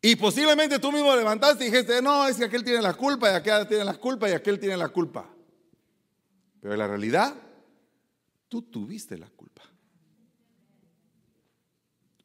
[0.03, 3.35] Y posiblemente tú mismo levantaste y dijiste, no, es que aquel tiene la culpa y
[3.35, 5.29] aquel tiene la culpa y aquel tiene la culpa.
[6.61, 7.35] Pero en la realidad,
[8.49, 9.63] tú tuviste la culpa.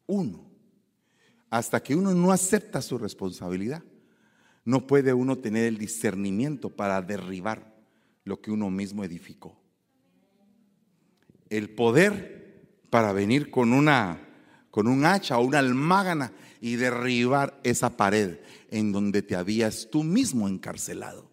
[0.08, 0.46] Uno.
[1.50, 3.84] Hasta que uno no acepta su responsabilidad,
[4.64, 7.76] no puede uno tener el discernimiento para derribar
[8.24, 9.58] lo que uno mismo edificó.
[11.50, 14.22] El poder para venir con una
[14.72, 16.34] con un hacha o una almágana
[16.66, 18.40] y derribar esa pared
[18.72, 21.30] en donde te habías tú mismo encarcelado.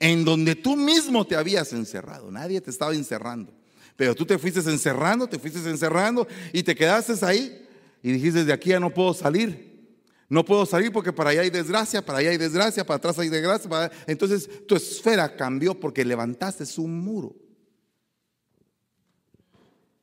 [0.00, 2.30] En donde tú mismo te habías encerrado.
[2.30, 3.52] Nadie te estaba encerrando.
[3.96, 7.68] Pero tú te fuiste encerrando, te fuiste encerrando y te quedaste ahí
[8.02, 9.94] y dijiste, de aquí ya no puedo salir.
[10.30, 13.28] No puedo salir porque para allá hay desgracia, para allá hay desgracia, para atrás hay
[13.28, 13.92] desgracia.
[14.06, 17.36] Entonces tu esfera cambió porque levantaste un muro.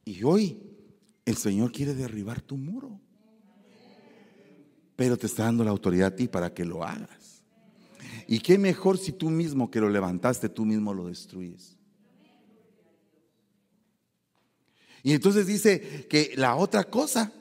[0.06, 0.73] Y hoy
[1.26, 3.00] el Señor quiere derribar tu muro.
[4.96, 7.42] Pero te está dando la autoridad a ti para que lo hagas.
[8.28, 11.78] Y qué mejor si tú mismo que lo levantaste, tú mismo lo destruyes.
[15.02, 17.34] Y entonces dice que la otra cosa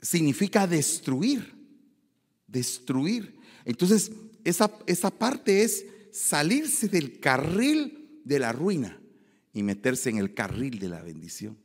[0.00, 1.54] significa destruir,
[2.46, 3.38] destruir.
[3.64, 4.10] Entonces,
[4.42, 9.00] esa, esa parte es salirse del carril de la ruina
[9.52, 11.56] y meterse en el carril de la bendición.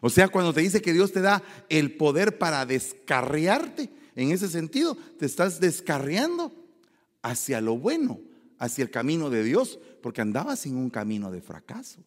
[0.00, 4.48] O sea, cuando te dice que Dios te da el poder para descarriarte, en ese
[4.48, 6.52] sentido, te estás descarriando
[7.22, 8.20] hacia lo bueno,
[8.58, 12.02] hacia el camino de Dios, porque andabas en un camino de fracaso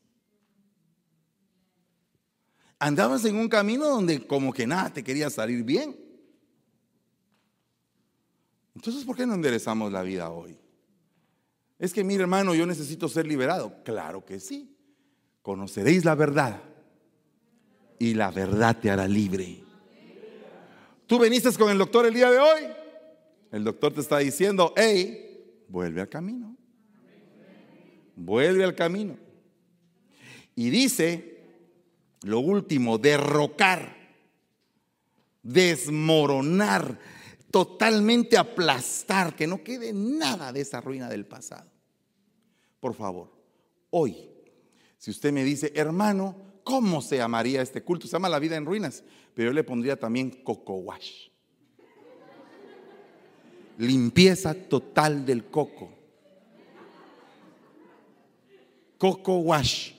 [2.83, 5.97] andabas en un camino donde como que nada te quería salir bien.
[8.75, 10.57] Entonces, ¿por qué no enderezamos la vida hoy?
[11.79, 13.81] Es que, mi hermano, yo necesito ser liberado.
[13.85, 14.75] Claro que sí.
[15.41, 16.61] Conoceréis la verdad
[17.99, 19.63] y la verdad te hará libre.
[21.07, 22.61] Tú viniste con el doctor el día de hoy.
[23.51, 26.55] El doctor te está diciendo, hey, vuelve al camino.
[28.15, 29.17] Vuelve al camino.
[30.55, 31.33] Y dice
[32.23, 33.95] lo último, derrocar,
[35.41, 36.97] desmoronar,
[37.51, 41.69] totalmente aplastar, que no quede nada de esa ruina del pasado.
[42.79, 43.31] Por favor,
[43.89, 44.29] hoy,
[44.97, 48.07] si usted me dice, hermano, ¿cómo se llamaría este culto?
[48.07, 49.03] Se llama La vida en ruinas,
[49.33, 51.29] pero yo le pondría también coco wash.
[53.77, 55.89] Limpieza total del coco.
[58.97, 59.91] Coco wash.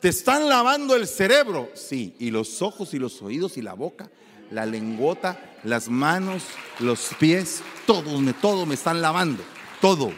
[0.00, 1.70] ¿Te están lavando el cerebro?
[1.74, 4.10] Sí, y los ojos y los oídos y la boca,
[4.50, 6.42] la lengüota, las manos,
[6.78, 9.42] los pies, todo, me, todo me están lavando.
[9.80, 10.12] Todo,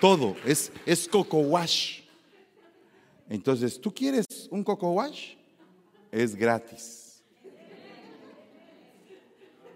[0.00, 1.97] todo, es, es coco wash.
[3.28, 5.34] Entonces, ¿tú quieres un coco wash?
[6.10, 7.22] Es gratis.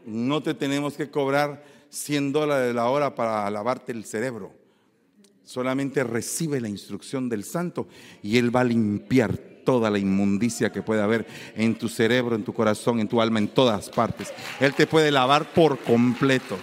[0.05, 4.53] No te tenemos que cobrar 100 dólares la hora para lavarte el cerebro.
[5.45, 7.87] Solamente recibe la instrucción del santo
[8.23, 12.45] y Él va a limpiar toda la inmundicia que pueda haber en tu cerebro, en
[12.45, 14.33] tu corazón, en tu alma, en todas partes.
[14.61, 16.57] Él te puede lavar por completo.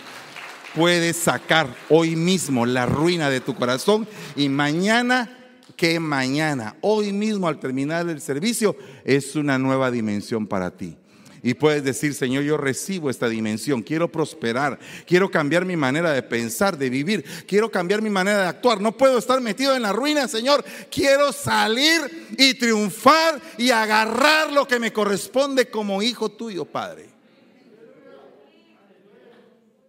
[0.76, 5.39] Puede sacar hoy mismo la ruina de tu corazón y mañana
[5.80, 8.76] que mañana, hoy mismo al terminar el servicio,
[9.06, 10.98] es una nueva dimensión para ti
[11.42, 14.78] y puedes decir, Señor, yo recibo esta dimensión, quiero prosperar,
[15.08, 18.82] quiero cambiar mi manera de pensar, de vivir, quiero cambiar mi manera de actuar.
[18.82, 20.66] No puedo estar metido en la ruina, Señor.
[20.92, 27.08] Quiero salir y triunfar y agarrar lo que me corresponde como hijo tuyo, Padre.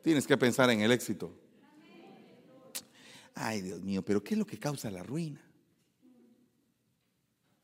[0.04, 1.32] Tienes que pensar en el éxito.
[3.34, 5.49] Ay, Dios mío, pero ¿qué es lo que causa la ruina?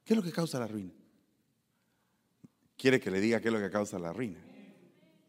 [0.07, 0.93] ¿Qué es lo que causa la ruina?
[2.79, 4.39] ¿Quiere que le diga qué es lo que causa la ruina?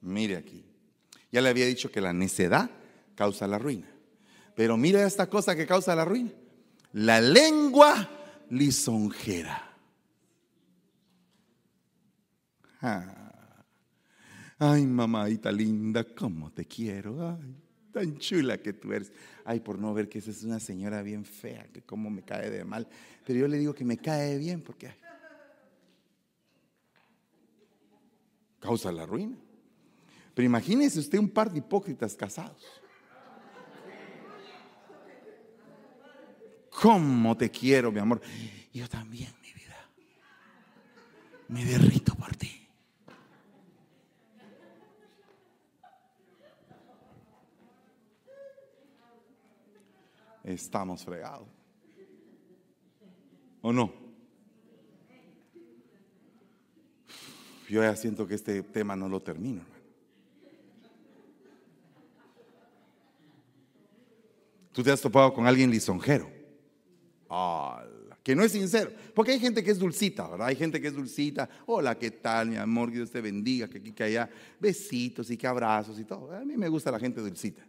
[0.01, 0.63] Mire aquí.
[1.31, 2.69] Ya le había dicho que la necedad
[3.15, 3.87] causa la ruina.
[4.55, 6.31] Pero mire esta cosa que causa la ruina.
[6.93, 8.07] La lengua
[8.51, 9.75] lisonjera.
[12.79, 13.63] Ah.
[14.59, 17.27] Ay, mamadita linda, cómo te quiero.
[17.27, 17.55] Ay,
[17.97, 19.11] tan chula que tú eres.
[19.43, 22.49] Ay, por no ver que esa es una señora bien fea, que cómo me cae
[22.49, 22.87] de mal.
[23.25, 24.91] Pero yo le digo que me cae bien porque
[28.59, 29.37] causa la ruina.
[30.33, 32.63] Pero imagínese usted un par de hipócritas casados.
[36.69, 38.21] ¿Cómo te quiero, mi amor?
[38.71, 39.75] Yo también, mi vida.
[41.47, 42.66] Me derrito por ti.
[50.47, 51.49] Estamos fregados.
[53.61, 53.91] ¿O no?
[57.67, 59.83] Yo ya siento que este tema no lo termino, hermano.
[64.71, 66.31] Tú te has topado con alguien lisonjero.
[68.23, 68.91] Que no es sincero.
[69.13, 70.47] Porque hay gente que es dulcita, ¿verdad?
[70.47, 71.49] Hay gente que es dulcita.
[71.65, 72.89] Hola, ¿qué tal, mi amor?
[72.89, 74.29] Que Dios te bendiga, que aquí, que allá.
[74.61, 76.31] Besitos y que abrazos y todo.
[76.31, 77.67] A mí me gusta la gente dulcita.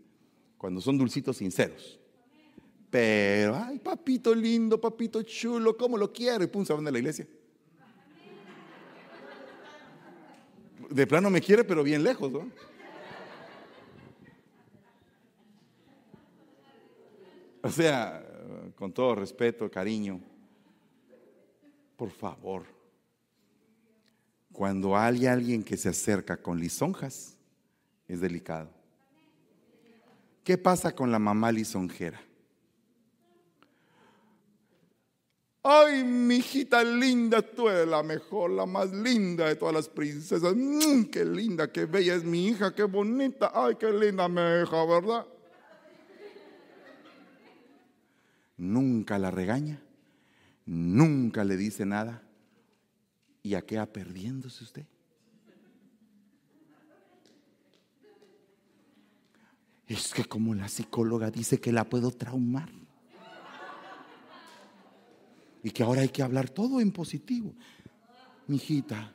[0.57, 1.99] Cuando son dulcitos sinceros.
[2.91, 6.43] Pero, ay, papito lindo, papito chulo, ¿cómo lo quiero?
[6.45, 7.27] Y pum, se van de la iglesia.
[10.89, 12.51] De plano me quiere, pero bien lejos, ¿no?
[17.63, 18.25] O sea,
[18.77, 20.21] con todo respeto, cariño,
[21.97, 22.65] por favor,
[24.53, 27.37] cuando hay alguien que se acerca con lisonjas,
[28.07, 28.71] es delicado.
[30.43, 32.21] ¿Qué pasa con la mamá lisonjera?
[35.71, 40.55] Ay, mi hijita linda, tú eres la mejor, la más linda de todas las princesas.
[40.57, 43.53] Mm, qué linda, qué bella es mi hija, qué bonita.
[43.55, 45.27] Ay, qué linda mi hija, ¿verdad?
[48.57, 49.79] Nunca la regaña,
[50.65, 52.23] nunca le dice nada.
[53.43, 54.87] ¿Y a qué va perdiéndose usted?
[59.87, 62.71] Es que como la psicóloga dice que la puedo traumar
[65.63, 67.55] y que ahora hay que hablar todo en positivo.
[68.47, 69.13] Mijita,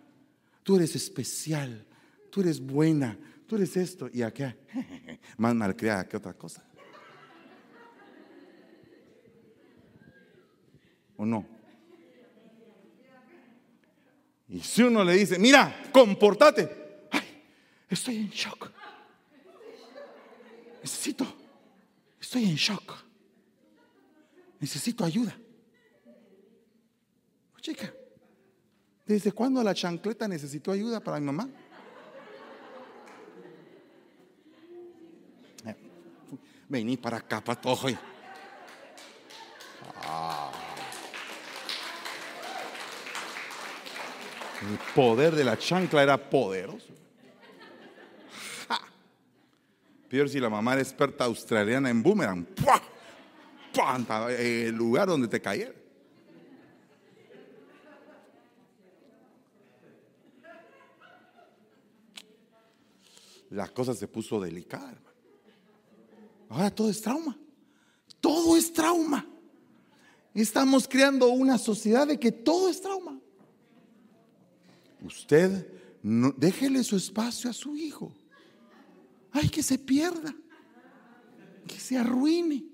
[0.63, 1.85] tú eres especial,
[2.29, 3.17] tú eres buena,
[3.47, 4.55] tú eres esto y acá,
[5.37, 6.63] más malcriada que otra cosa.
[11.15, 11.45] ¿O no?
[14.49, 17.43] Y si uno le dice, mira, comportate, ay,
[17.89, 18.71] estoy en shock.
[20.81, 21.25] Necesito,
[22.19, 22.93] estoy en shock.
[24.59, 25.35] Necesito ayuda.
[27.63, 27.93] Chica,
[29.05, 31.47] ¿desde cuándo la chancleta necesitó ayuda para mi mamá?
[35.65, 35.75] Eh,
[36.67, 37.87] Vení para acá, patojo.
[40.01, 40.51] Ah.
[44.61, 46.93] El poder de la chancla era poderoso.
[48.67, 48.81] Ja.
[50.09, 52.43] Peor si la mamá era experta australiana en boomerang.
[52.43, 52.81] ¡Pua!
[54.37, 55.82] El lugar donde te cayera.
[63.53, 65.17] La cosa se puso delicada, hermano.
[66.49, 67.37] Ahora todo es trauma.
[68.19, 69.27] Todo es trauma.
[70.33, 73.19] Estamos creando una sociedad de que todo es trauma.
[75.03, 75.67] Usted
[76.01, 78.11] no, déjele su espacio a su hijo.
[79.31, 80.35] Ay, que se pierda.
[81.67, 82.65] Que se arruine.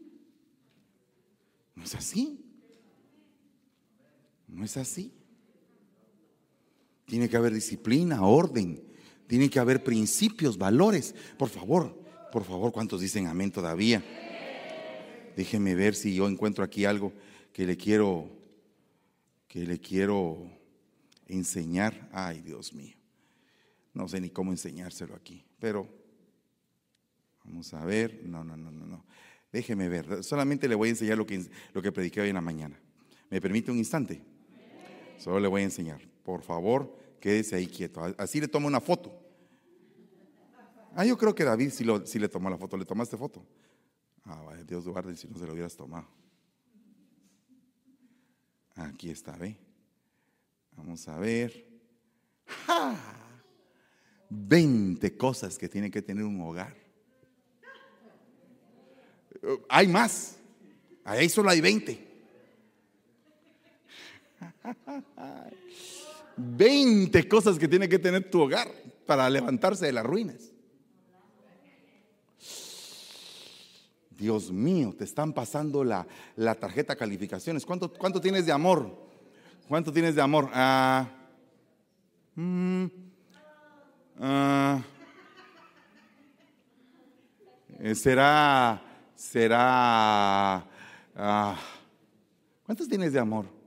[1.76, 2.40] No es así.
[4.48, 5.14] No es así.
[7.06, 8.89] Tiene que haber disciplina, orden.
[9.30, 11.14] Tiene que haber principios, valores.
[11.38, 11.96] Por favor,
[12.32, 14.04] por favor, ¿cuántos dicen amén todavía?
[15.38, 17.14] Déjeme ver si yo encuentro aquí algo
[17.54, 18.28] que le quiero,
[19.48, 20.52] que le quiero
[21.28, 22.10] enseñar.
[22.12, 22.98] Ay, Dios mío.
[23.94, 25.88] No sé ni cómo enseñárselo aquí, pero
[27.44, 28.24] vamos a ver.
[28.26, 29.06] No, no, no, no, no.
[29.52, 30.24] Déjeme ver.
[30.24, 32.82] Solamente le voy a enseñar lo que, lo que prediqué hoy en la mañana.
[33.30, 34.24] ¿Me permite un instante?
[35.20, 36.02] Solo le voy a enseñar.
[36.24, 38.02] Por favor, quédese ahí quieto.
[38.18, 39.19] Así le tomo una foto.
[41.00, 42.76] Ah, yo creo que David sí, le tomó la foto.
[42.76, 43.42] ¿Le tomaste foto?
[44.26, 46.06] Ah, vaya, Dios guarde si no se lo hubieras tomado.
[48.76, 49.58] Aquí está, ¿ve?
[50.76, 51.66] Vamos a ver.
[52.66, 52.98] ¡Ja!
[54.30, 56.76] 20 cosas que tiene que tener un hogar.
[59.70, 60.36] Hay más.
[61.06, 62.08] Ahí solo hay 20.
[66.36, 68.70] 20 cosas que tiene que tener tu hogar
[69.06, 70.49] para levantarse de las ruinas.
[74.20, 76.06] Dios mío, te están pasando la,
[76.36, 77.66] la tarjeta calificaciones.
[77.66, 78.94] ¿Cuánto, ¿Cuánto tienes de amor?
[79.68, 80.50] ¿Cuánto tienes de amor?
[80.54, 81.08] Ah,
[82.36, 82.86] mm,
[84.20, 84.82] ah,
[87.80, 88.82] eh, será,
[89.16, 90.66] será,
[91.16, 91.56] ah,
[92.66, 93.59] ¿cuántos tienes de amor?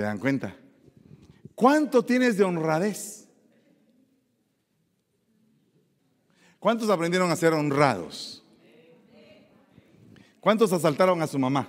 [0.00, 0.56] ¿Se dan cuenta?
[1.54, 3.28] ¿Cuánto tienes de honradez?
[6.58, 8.42] ¿Cuántos aprendieron a ser honrados?
[10.40, 11.68] ¿Cuántos asaltaron a su mamá?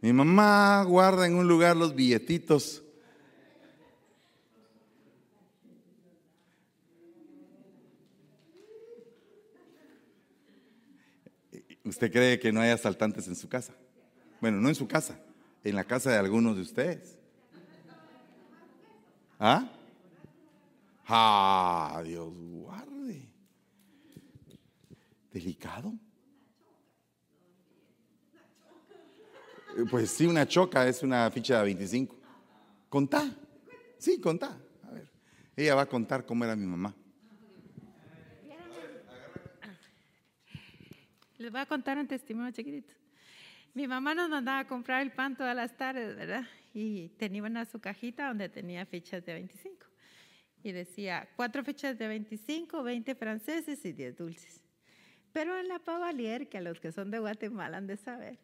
[0.00, 2.84] Mi mamá guarda en un lugar los billetitos.
[11.82, 13.74] ¿Usted cree que no hay asaltantes en su casa?
[14.40, 15.18] Bueno, no en su casa,
[15.64, 17.18] en la casa de algunos de ustedes.
[19.38, 19.68] ¿Ah?
[21.06, 23.28] Ah, Dios guarde.
[25.32, 25.92] ¿Delicado?
[29.90, 32.16] Pues sí, una choca es una ficha de 25.
[32.88, 33.30] Contá.
[33.98, 34.58] Sí, contá.
[34.84, 35.08] A ver.
[35.56, 36.94] Ella va a contar cómo era mi mamá.
[41.38, 42.97] Les voy a contar un testimonio chiquitito.
[43.74, 46.44] Mi mamá nos mandaba a comprar el pan todas las tardes, ¿verdad?
[46.74, 49.86] Y tenía una su cajita donde tenía fichas de 25.
[50.62, 54.64] Y decía, cuatro fichas de 25, 20 franceses y 10 dulces.
[55.32, 58.38] Pero en la Pavalier, que a los que son de Guatemala han de saber,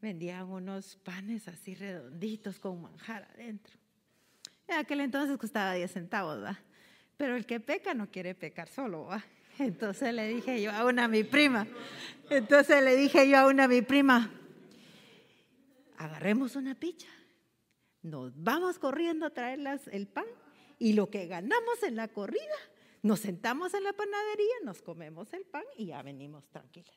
[0.00, 3.76] vendían unos panes así redonditos con manjar adentro.
[4.68, 6.58] En aquel entonces costaba 10 centavos, ¿va?
[7.16, 9.24] Pero el que peca no quiere pecar solo, ¿va?
[9.58, 11.66] Entonces le dije yo a una a mi prima,
[12.30, 14.30] entonces le dije yo a una a mi prima,
[15.98, 17.08] agarremos una picha,
[18.02, 20.24] nos vamos corriendo a traer las- el pan
[20.78, 22.42] y lo que ganamos en la corrida,
[23.02, 26.96] nos sentamos en la panadería, nos comemos el pan y ya venimos tranquilas.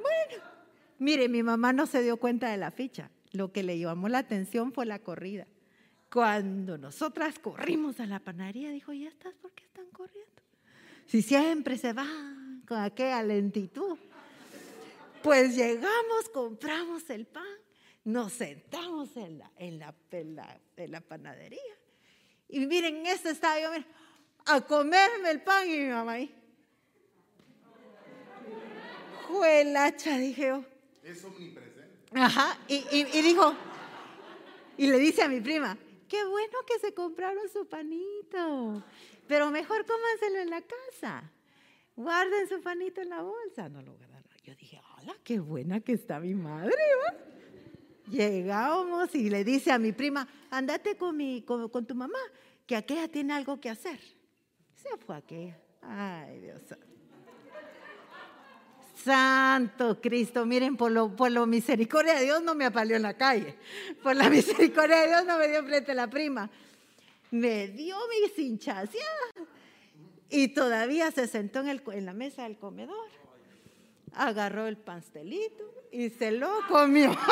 [0.00, 0.42] Bueno,
[0.98, 3.10] mire, mi mamá no se dio cuenta de la ficha.
[3.32, 5.46] Lo que le llamó la atención fue la corrida.
[6.12, 9.34] Cuando nosotras corrimos a la panadería, dijo, ¿ya estás?
[9.36, 10.42] ¿Por qué están corriendo?
[11.06, 13.96] Si siempre se van con aquella lentitud.
[15.22, 17.44] Pues llegamos, compramos el pan,
[18.04, 21.60] nos sentamos en la, en la, en la, en la panadería.
[22.48, 23.84] Y miren, en este estaba yo, mira,
[24.46, 26.34] a comerme el pan y mi mamá ahí.
[29.28, 30.64] Juelacha, dije yo.
[31.02, 32.08] Es omnipresente.
[32.14, 33.54] Ajá, y, y- y dijo,
[34.76, 35.76] y le dice a mi prima,
[36.08, 38.82] qué bueno que se compraron su panito,
[39.28, 41.30] pero mejor cómanselo en la casa.
[41.94, 43.68] Guarden su panito en la bolsa.
[43.68, 44.24] No lo guardaron.
[44.42, 44.80] Yo dije,
[45.10, 46.74] hola, qué buena que está mi madre.
[48.08, 51.16] Llegamos y le dice a mi prima, andate con,
[51.86, 52.18] tu mamá,
[52.66, 54.00] que aquella tiene algo que hacer.
[54.74, 55.58] Se fue aquella.
[55.82, 56.62] Ay, Dios
[59.02, 59.98] santo.
[59.98, 63.54] Cristo, miren, por lo, por lo misericordia de Dios no me apaleó en la calle.
[64.02, 66.50] Por la misericordia de Dios no me dio frente a la prima.
[67.30, 69.48] Me dio mi cinchaseada.
[70.28, 73.19] Y todavía se sentó en la mesa del comedor.
[74.14, 77.16] Agarró el pastelito y se lo comió.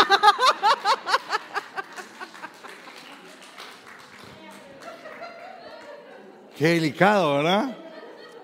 [6.57, 7.77] Qué delicado, ¿verdad?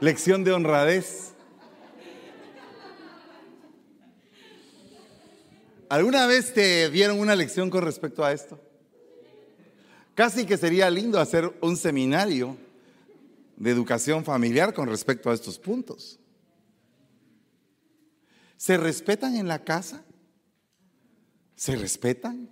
[0.00, 1.34] Lección de honradez.
[5.88, 8.60] ¿Alguna vez te dieron una lección con respecto a esto?
[10.14, 12.56] Casi que sería lindo hacer un seminario
[13.56, 16.20] de educación familiar con respecto a estos puntos.
[18.56, 20.04] ¿Se respetan en la casa?
[21.54, 22.50] ¿Se respetan?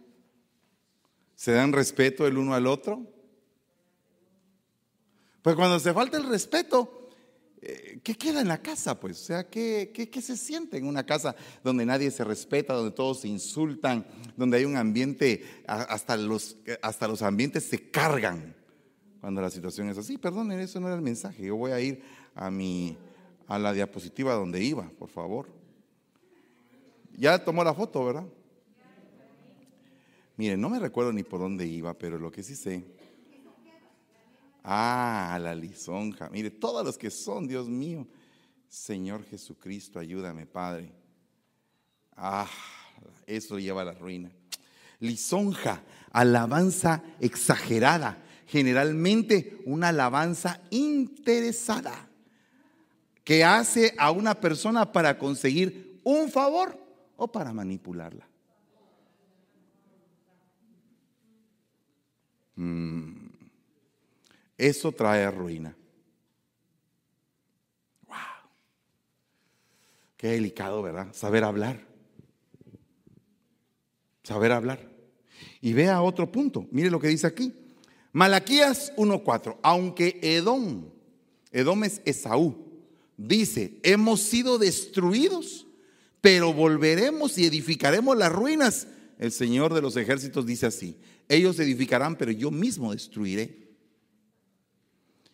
[1.34, 3.06] ¿Se dan respeto el uno al otro?
[5.42, 7.10] Pues cuando se falta el respeto,
[7.60, 8.98] eh, ¿qué queda en la casa?
[8.98, 11.34] Pues, o sea, ¿qué, qué, qué se siente en una casa
[11.64, 17.08] donde nadie se respeta, donde todos se insultan, donde hay un ambiente, hasta los, hasta
[17.08, 18.54] los ambientes se cargan
[19.20, 20.18] cuando la situación es así?
[20.18, 21.46] Perdonen, eso no era el mensaje.
[21.46, 22.02] Yo voy a ir
[22.34, 22.96] a, mi,
[23.48, 25.61] a la diapositiva donde iba, por favor.
[27.16, 28.26] Ya tomó la foto, ¿verdad?
[30.36, 32.84] Miren, no me recuerdo ni por dónde iba, pero lo que sí sé.
[34.64, 36.30] Ah, la lisonja.
[36.30, 38.06] Mire, todos los que son, Dios mío.
[38.68, 40.92] Señor Jesucristo, ayúdame, Padre.
[42.16, 42.48] Ah,
[43.26, 44.30] eso lleva a la ruina.
[45.00, 52.08] Lisonja, alabanza exagerada, generalmente una alabanza interesada
[53.24, 56.81] que hace a una persona para conseguir un favor
[57.22, 58.26] o para manipularla.
[62.56, 63.28] Mm.
[64.58, 65.74] Eso trae ruina.
[68.08, 68.16] Wow.
[70.16, 71.12] Qué delicado, ¿verdad?
[71.12, 71.86] Saber hablar.
[74.24, 74.90] Saber hablar.
[75.60, 76.66] Y vea otro punto.
[76.72, 77.52] Mire lo que dice aquí.
[78.12, 79.58] Malaquías 1:4.
[79.62, 80.90] Aunque Edom,
[81.52, 82.82] Edom es Esaú,
[83.16, 85.66] dice, hemos sido destruidos,
[86.22, 88.86] pero volveremos y edificaremos las ruinas.
[89.18, 90.96] El Señor de los ejércitos dice así,
[91.28, 93.74] ellos edificarán, pero yo mismo destruiré.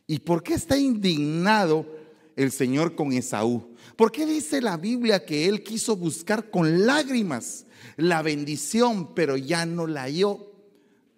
[0.07, 1.86] ¿Y por qué está indignado
[2.34, 3.74] el Señor con Esaú?
[3.97, 7.66] ¿Por qué dice la Biblia que él quiso buscar con lágrimas
[7.97, 10.53] la bendición, pero ya no la halló?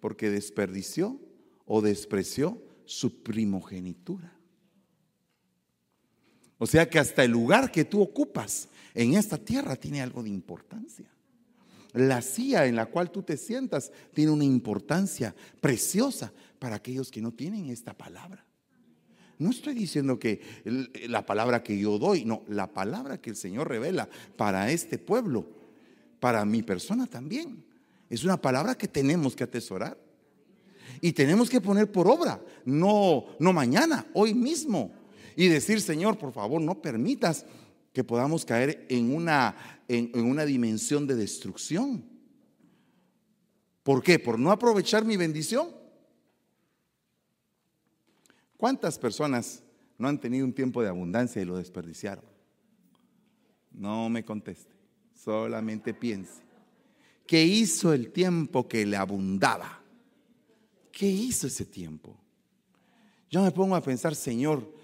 [0.01, 1.17] Porque desperdició
[1.65, 4.35] o despreció su primogenitura.
[6.57, 10.29] O sea que hasta el lugar que tú ocupas en esta tierra tiene algo de
[10.29, 11.09] importancia.
[11.93, 17.21] La silla en la cual tú te sientas tiene una importancia preciosa para aquellos que
[17.21, 18.45] no tienen esta palabra.
[19.37, 20.39] No estoy diciendo que
[21.07, 25.47] la palabra que yo doy, no, la palabra que el Señor revela para este pueblo,
[26.19, 27.65] para mi persona también.
[28.09, 29.97] Es una palabra que tenemos que atesorar.
[31.01, 34.91] Y tenemos que poner por obra, no, no mañana, hoy mismo.
[35.35, 37.45] Y decir, Señor, por favor, no permitas
[37.93, 39.55] que podamos caer en una,
[39.87, 42.05] en, una dimensión de destrucción.
[43.83, 44.19] ¿Por qué?
[44.19, 45.69] ¿Por no aprovechar mi bendición?
[48.55, 49.63] ¿Cuántas personas
[49.97, 52.23] no han tenido un tiempo de abundancia y lo desperdiciaron?
[53.71, 54.75] No me conteste,
[55.13, 56.43] solamente piense.
[57.25, 59.81] ¿Qué hizo el tiempo que le abundaba?
[60.91, 62.17] ¿Qué hizo ese tiempo?
[63.29, 64.80] Yo me pongo a pensar, Señor,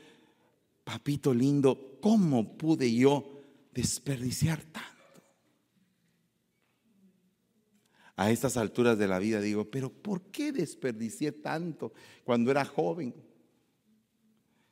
[0.88, 3.42] papito lindo, ¿cómo pude yo
[3.74, 5.22] desperdiciar tanto?
[8.16, 11.92] A estas alturas de la vida digo, pero ¿por qué desperdicié tanto
[12.24, 13.14] cuando era joven?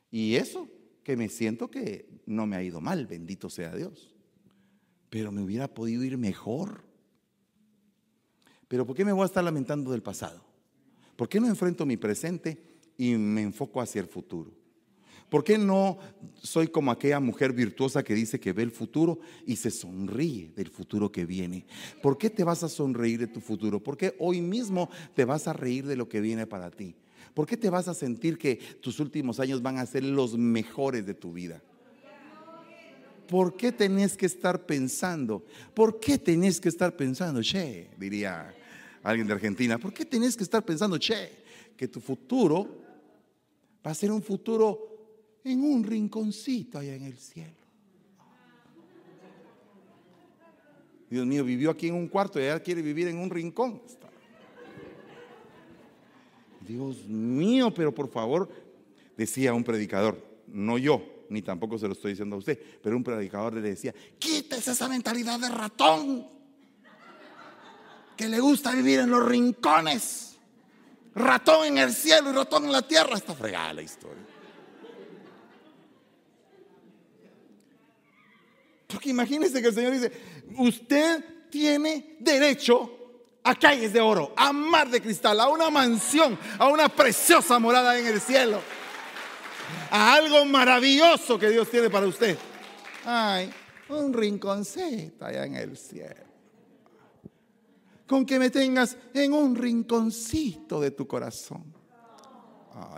[0.10, 0.70] Y eso,
[1.04, 4.16] que me siento que no me ha ido mal, bendito sea Dios.
[5.10, 6.86] Pero me hubiera podido ir mejor.
[8.70, 10.46] Pero ¿por qué me voy a estar lamentando del pasado?
[11.18, 12.58] ¿Por qué no enfrento mi presente
[12.98, 14.65] y me enfoco hacia el futuro?
[15.30, 15.98] ¿Por qué no
[16.36, 20.70] soy como aquella mujer virtuosa que dice que ve el futuro y se sonríe del
[20.70, 21.66] futuro que viene?
[22.02, 23.82] ¿Por qué te vas a sonreír de tu futuro?
[23.82, 26.96] ¿Por qué hoy mismo te vas a reír de lo que viene para ti?
[27.34, 31.06] ¿Por qué te vas a sentir que tus últimos años van a ser los mejores
[31.06, 31.62] de tu vida?
[33.28, 35.44] ¿Por qué tenés que estar pensando?
[35.74, 37.42] ¿Por qué tenés que estar pensando?
[37.42, 38.54] Che, diría
[39.02, 41.44] alguien de Argentina, ¿por qué tenés que estar pensando, che,
[41.76, 42.68] que tu futuro
[43.86, 44.95] va a ser un futuro
[45.46, 47.54] en un rinconcito allá en el cielo?
[51.10, 53.82] Dios mío, vivió aquí en un cuarto y ahora quiere vivir en un rincón.
[56.60, 58.50] Dios mío, pero por favor,
[59.16, 60.18] decía un predicador,
[60.48, 63.94] no yo, ni tampoco se lo estoy diciendo a usted, pero un predicador le decía,
[64.18, 66.28] quítese esa mentalidad de ratón,
[68.18, 70.38] que le gusta vivir en los rincones,
[71.14, 74.35] ratón en el cielo y ratón en la tierra, está fregada la historia.
[78.88, 80.12] Porque imagínese que el Señor dice,
[80.58, 82.92] usted tiene derecho
[83.44, 87.98] a calles de oro, a mar de cristal, a una mansión, a una preciosa morada
[87.98, 88.60] en el cielo,
[89.92, 92.38] a algo maravilloso que Dios tiene para usted.
[93.06, 93.52] Ay,
[93.90, 96.26] un rinconcito allá en el cielo.
[98.08, 101.75] Con que me tengas en un rinconcito de tu corazón.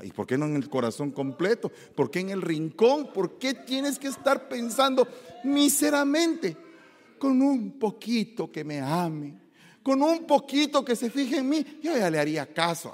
[0.03, 1.71] ¿Y por qué no en el corazón completo?
[1.95, 3.11] ¿Por qué en el rincón?
[3.13, 5.07] ¿Por qué tienes que estar pensando
[5.43, 6.57] míseramente?
[7.19, 9.39] Con un poquito que me ame,
[9.83, 12.93] con un poquito que se fije en mí, yo ya le haría caso.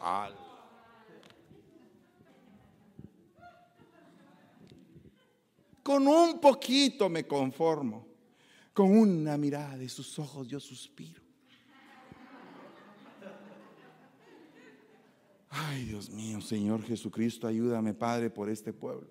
[5.82, 8.08] Con un poquito me conformo.
[8.74, 11.23] Con una mirada de sus ojos yo suspiro.
[15.56, 19.08] Ay, Dios mío, Señor Jesucristo, ayúdame, Padre, por este pueblo.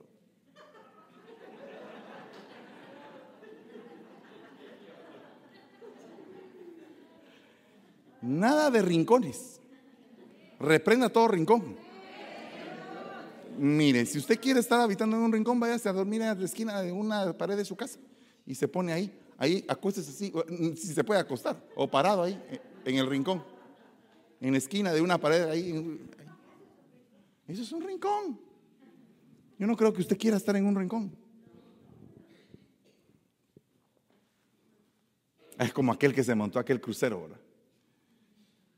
[8.20, 9.60] Nada de rincones.
[10.58, 11.76] Reprenda todo rincón.
[13.58, 16.80] Mire, si usted quiere estar habitando en un rincón, váyase a dormir en la esquina
[16.80, 17.98] de una pared de su casa
[18.46, 19.12] y se pone ahí
[19.42, 23.42] Ahí acuéstese así, mm, si se puede acostar, o parado ahí, eh, en el rincón,
[24.40, 25.98] en la esquina de una pared ahí.
[27.52, 28.40] Eso es un rincón.
[29.58, 31.14] Yo no creo que usted quiera estar en un rincón.
[35.58, 37.40] Es como aquel que se montó aquel crucero, ¿verdad?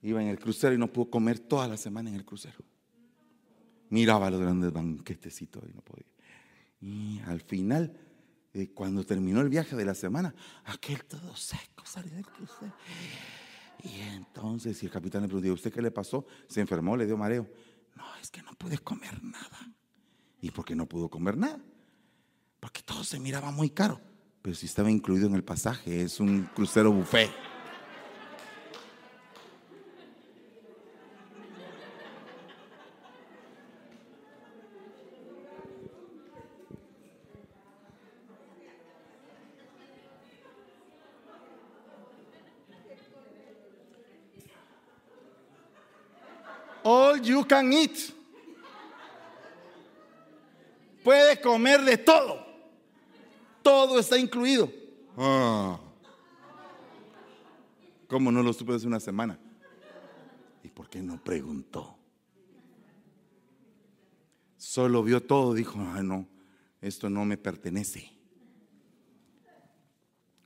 [0.03, 2.59] Iba en el crucero y no pudo comer toda la semana en el crucero.
[3.91, 6.11] Miraba los grandes banquetecitos y no podía.
[6.81, 7.97] Y al final,
[8.55, 12.75] eh, cuando terminó el viaje de la semana, aquel todo seco salió del crucero.
[13.85, 16.27] Y entonces, y el capitán le preguntó, ¿usted qué le pasó?
[16.49, 16.97] ¿Se enfermó?
[16.97, 17.49] ¿Le dio mareo?
[17.95, 19.73] No, es que no pude comer nada.
[20.41, 21.61] ¿Y por qué no pudo comer nada?
[22.61, 24.01] Porque todo se miraba muy caro.
[24.43, 27.31] Pero si estaba incluido en el pasaje, es un crucero buffet.
[47.47, 47.97] Can eat.
[51.03, 52.45] Puede comer de todo.
[53.63, 54.71] Todo está incluido.
[55.17, 55.79] Ah.
[58.09, 59.39] ¿Cómo no lo supe hace una semana?
[60.63, 61.97] ¿Y por qué no preguntó?
[64.57, 66.27] Solo vio todo, dijo, ah, no,
[66.81, 68.11] esto no me pertenece.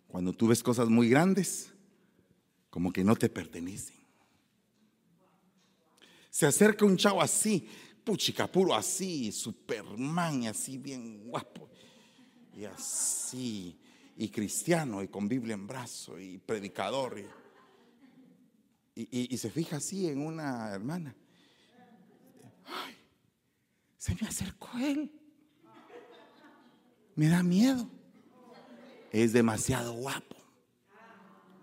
[0.08, 1.72] Cuando tú ves cosas muy grandes,
[2.70, 3.97] como que no te pertenecen.
[6.38, 7.68] Se acerca un chavo así,
[8.04, 11.68] puchica, puro así, Superman, así bien guapo,
[12.54, 13.76] y así,
[14.16, 17.18] y cristiano, y con Biblia en brazo, y predicador,
[18.94, 21.12] y, y- y se fija así en una hermana.
[22.66, 22.94] Ay,
[23.96, 25.10] se me acercó él.
[27.16, 27.90] Me da miedo.
[29.10, 30.36] Es demasiado guapo.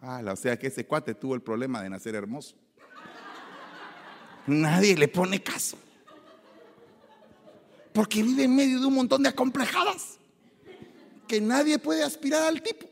[0.02, 2.58] Ah, o sea que ese cuate tuvo el problema de nacer hermoso.
[4.48, 5.78] Nadie le pone caso.
[7.94, 10.18] Porque vive en medio de un montón de acomplejadas.
[11.28, 12.88] Que nadie puede aspirar al tipo.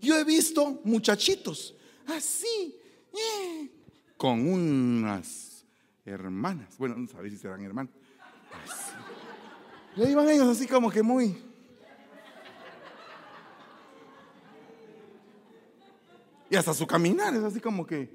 [0.00, 1.76] Yo he visto muchachitos
[2.08, 2.76] así,
[3.12, 3.70] eh,
[4.16, 5.64] con unas
[6.04, 6.76] hermanas.
[6.76, 7.92] Bueno, no sabéis si serán hermanas.
[9.96, 11.51] Ahí van ellos así como que muy...
[16.52, 18.14] Y hasta su caminar es así como que.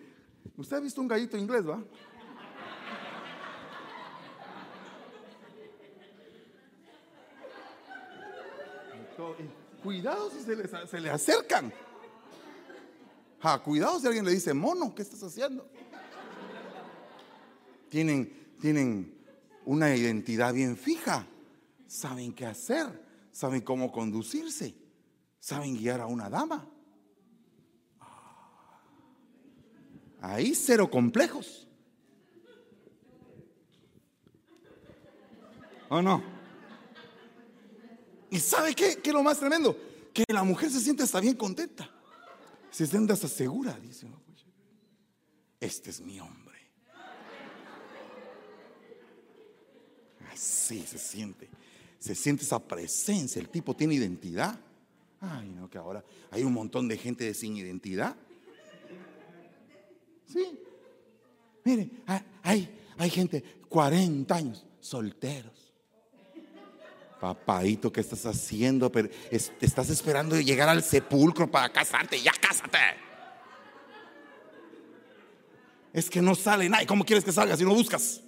[0.58, 1.84] ¿Usted ha visto un gallito inglés, va?
[9.82, 11.74] Cuidado si se le, se le acercan.
[13.42, 15.68] Ah, cuidado si alguien le dice, mono, ¿qué estás haciendo?
[17.90, 19.18] Tienen, tienen
[19.66, 21.26] una identidad bien fija.
[21.88, 23.04] Saben qué hacer.
[23.32, 24.76] Saben cómo conducirse.
[25.40, 26.70] Saben guiar a una dama.
[30.22, 31.68] Ahí cero complejos.
[35.90, 36.22] ¿O no?
[38.30, 38.98] ¿Y sabe qué?
[39.02, 39.78] ¿Qué es lo más tremendo?
[40.14, 41.90] Que la mujer se siente hasta bien contenta.
[42.72, 43.78] Se siente hasta segura.
[43.80, 44.46] Dice, "No, pues,
[45.60, 46.58] este es mi hombre.
[50.32, 51.50] Así se siente.
[52.00, 53.40] Se siente esa presencia.
[53.40, 54.60] El tipo tiene identidad.
[55.20, 58.16] Ay, no, que ahora hay un montón de gente de sin identidad.
[60.28, 60.60] Sí.
[61.64, 61.90] Mire,
[62.44, 65.74] hay, hay gente, 40 años, solteros.
[67.20, 68.92] Papadito, ¿qué estás haciendo?
[69.32, 72.22] Estás esperando llegar al sepulcro para casarte.
[72.22, 72.78] Ya cásate.
[75.92, 76.84] Es que no sale nada.
[76.84, 78.22] ¿Y ¿Cómo quieres que salga si no buscas?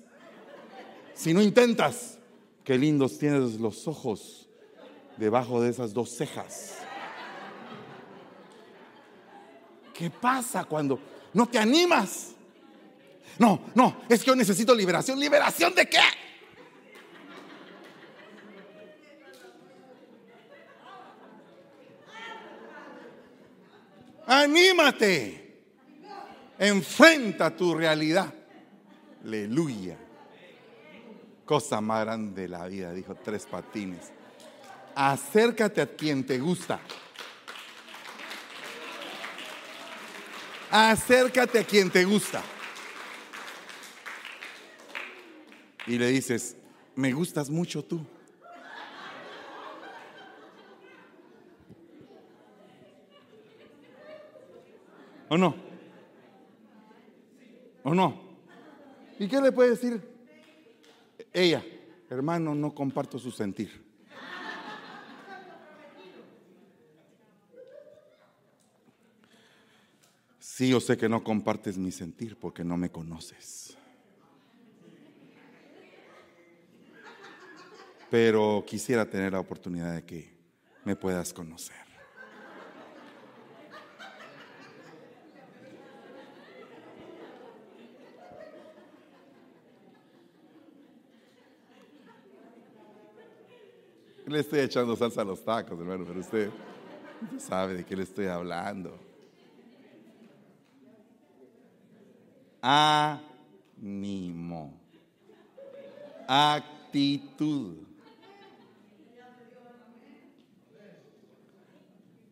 [1.13, 2.17] Si no intentas.
[2.63, 4.49] Qué lindos tienes los ojos
[5.17, 6.77] debajo de esas dos cejas.
[9.93, 10.99] ¿Qué pasa cuando
[11.33, 12.31] no te animas?
[13.37, 15.19] No, no, es que yo necesito liberación.
[15.19, 15.99] ¿Liberación de qué?
[24.27, 25.39] Anímate.
[26.59, 28.33] Enfrenta tu realidad.
[29.23, 29.97] Aleluya.
[31.45, 34.11] Cosa más grande de la vida, dijo Tres Patines.
[34.93, 36.79] Acércate a quien te gusta.
[40.71, 42.43] Acércate a quien te gusta.
[45.87, 46.55] Y le dices,
[46.95, 48.05] me gustas mucho tú.
[55.29, 55.55] ¿O no?
[57.83, 58.21] ¿O no?
[59.17, 60.01] ¿Y qué le puede decir
[61.33, 61.63] ella?
[62.09, 63.88] Hermano, no comparto su sentir.
[70.59, 73.77] Sí, yo sé que no compartes mi sentir porque no me conoces.
[78.11, 80.33] Pero quisiera tener la oportunidad de que
[80.83, 81.77] me puedas conocer.
[94.27, 96.49] Le estoy echando salsa a los tacos, hermano, pero usted,
[97.37, 99.08] sabe de qué le estoy hablando.
[102.61, 104.19] Ánimo.
[106.27, 107.89] Actitud.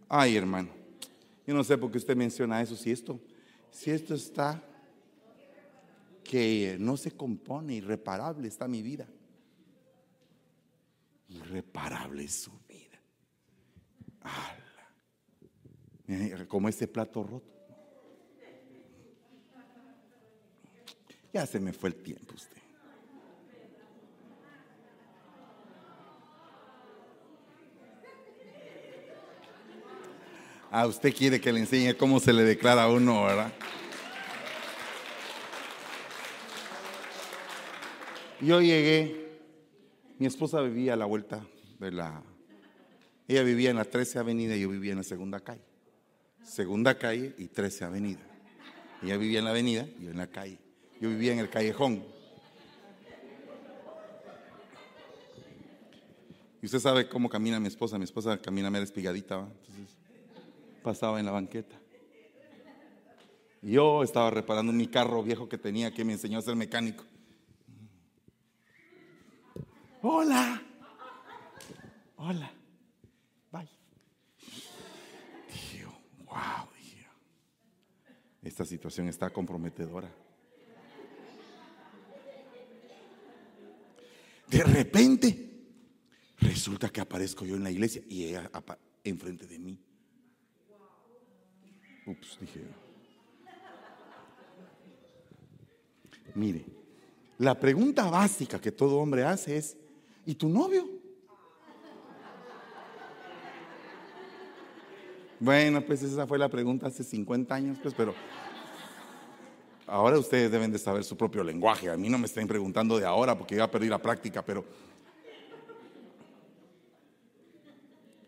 [0.10, 0.70] Ay, hermano.
[1.46, 2.76] Yo no sé por qué usted menciona eso.
[2.76, 3.20] Si esto,
[3.72, 4.64] si esto está
[6.24, 9.08] que no se compone, irreparable está mi vida.
[11.30, 13.00] Irreparable es su vida.
[16.48, 17.57] Como este plato roto.
[21.34, 22.58] Ya se me fue el tiempo usted.
[30.70, 33.54] Ah, usted quiere que le enseñe cómo se le declara a uno, ¿verdad?
[38.42, 39.40] Yo llegué,
[40.20, 41.42] mi esposa vivía a la vuelta
[41.80, 42.22] de la...
[43.28, 45.64] Ella vivía en la 13 Avenida y yo vivía en la segunda calle.
[46.44, 48.22] Segunda calle y 13 Avenida.
[49.02, 50.60] Ella vivía en la avenida y yo en la calle.
[51.00, 52.04] Yo vivía en el callejón.
[56.62, 57.98] Y usted sabe cómo camina mi esposa.
[57.98, 59.44] Mi esposa camina mera espigadita, ¿va?
[59.44, 59.96] Entonces
[60.82, 61.76] pasaba en la banqueta.
[63.62, 67.04] Yo estaba reparando mi carro viejo que tenía que me enseñó a ser mecánico.
[70.02, 70.62] Hola.
[72.16, 72.52] Hola.
[73.52, 73.70] Bye.
[75.78, 75.90] Yo,
[76.26, 77.10] wow, yo.
[78.42, 80.10] Esta situación está comprometedora.
[84.50, 85.50] De repente,
[86.40, 88.50] resulta que aparezco yo en la iglesia y ella
[89.04, 89.78] enfrente de mí.
[92.06, 92.62] Ups, dije.
[96.36, 96.66] Mire,
[97.40, 99.76] la pregunta básica que todo hombre hace es,
[100.26, 100.88] ¿y tu novio?
[105.40, 108.16] Bueno, pues esa fue la pregunta hace 50 años, pues, pero
[109.88, 111.90] ahora ustedes deben de saber su propio lenguaje.
[111.90, 114.64] A mí no me estén preguntando de ahora porque ya perdí la práctica, pero...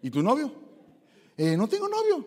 [0.01, 0.51] ¿Y tu novio?
[1.38, 2.26] "Eh, no tengo novio.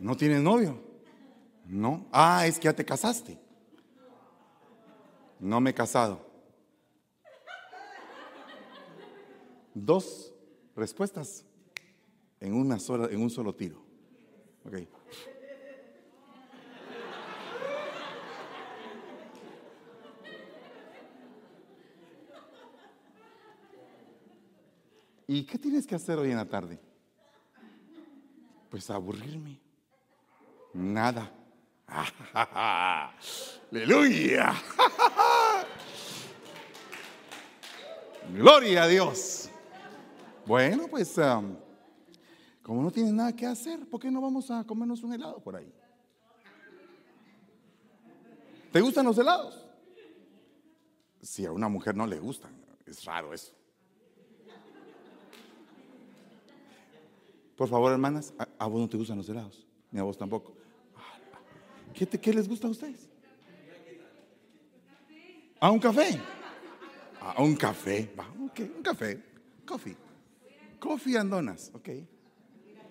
[0.00, 0.91] ¿No tienes novio?
[1.72, 2.06] No.
[2.12, 3.38] Ah, es que ya te casaste.
[5.40, 6.20] No me he casado.
[9.72, 10.34] Dos
[10.76, 11.46] respuestas
[12.40, 13.82] en una sola, en un solo tiro.
[25.26, 26.78] ¿Y qué tienes que hacer hoy en la tarde?
[28.68, 29.58] Pues aburrirme.
[30.74, 31.41] Nada.
[33.70, 34.54] Aleluya.
[38.34, 39.50] Gloria a Dios.
[40.46, 41.56] Bueno, pues um,
[42.62, 45.56] como no tienes nada que hacer, ¿por qué no vamos a comernos un helado por
[45.56, 45.72] ahí?
[48.72, 49.66] ¿Te gustan los helados?
[51.20, 52.52] Si a una mujer no le gustan,
[52.86, 53.52] es raro eso.
[57.56, 59.66] Por favor, hermanas, ¿a, a vos no te gustan los helados?
[59.90, 60.61] Ni a vos tampoco.
[61.92, 63.08] ¿Qué, les gusta a ustedes?
[65.60, 66.20] ¿A un café?
[67.20, 68.10] A un café.
[68.18, 68.48] Va, un
[68.82, 69.22] café.
[69.64, 69.96] Coffee.
[70.78, 71.70] Coffee and donuts.
[71.74, 71.88] Ok.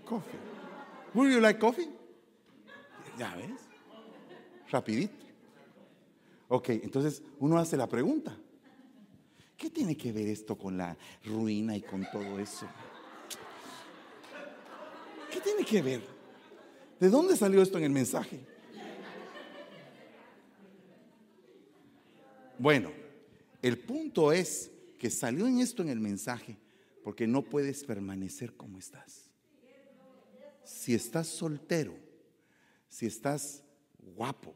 [0.06, 0.40] Coffee.
[1.14, 1.90] Would you like coffee?
[3.18, 3.60] Ya ves.
[4.72, 5.14] Rapidito.
[6.48, 8.38] Ok, entonces uno hace la pregunta.
[9.58, 12.68] ¿Qué tiene que ver esto con la ruina y con todo eso?
[15.32, 16.02] ¿Qué tiene que ver?
[17.00, 18.40] ¿De dónde salió esto en el mensaje?
[22.62, 22.92] Bueno,
[23.64, 26.60] el punto es que salió en esto en el mensaje
[27.04, 29.32] porque no puedes permanecer como estás.
[30.64, 31.96] Si estás soltero,
[32.88, 33.64] si estás
[34.16, 34.54] guapo,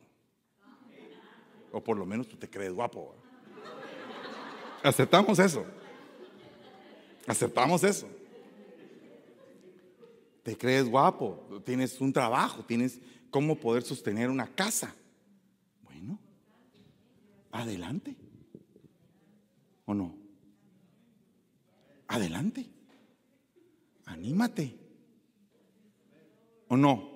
[1.71, 3.15] o por lo menos tú te crees guapo.
[4.83, 5.65] Aceptamos eso.
[7.25, 8.07] Aceptamos eso.
[10.43, 12.99] Te crees guapo, tienes un trabajo, tienes
[13.31, 14.93] cómo poder sostener una casa.
[17.55, 18.17] Adelante.
[19.85, 20.13] ¿O no?
[22.07, 22.69] Adelante.
[24.05, 24.77] Anímate.
[26.67, 27.15] ¿O no?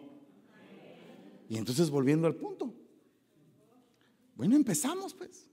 [1.49, 2.73] Y entonces volviendo al punto.
[4.35, 5.49] Bueno, empezamos pues.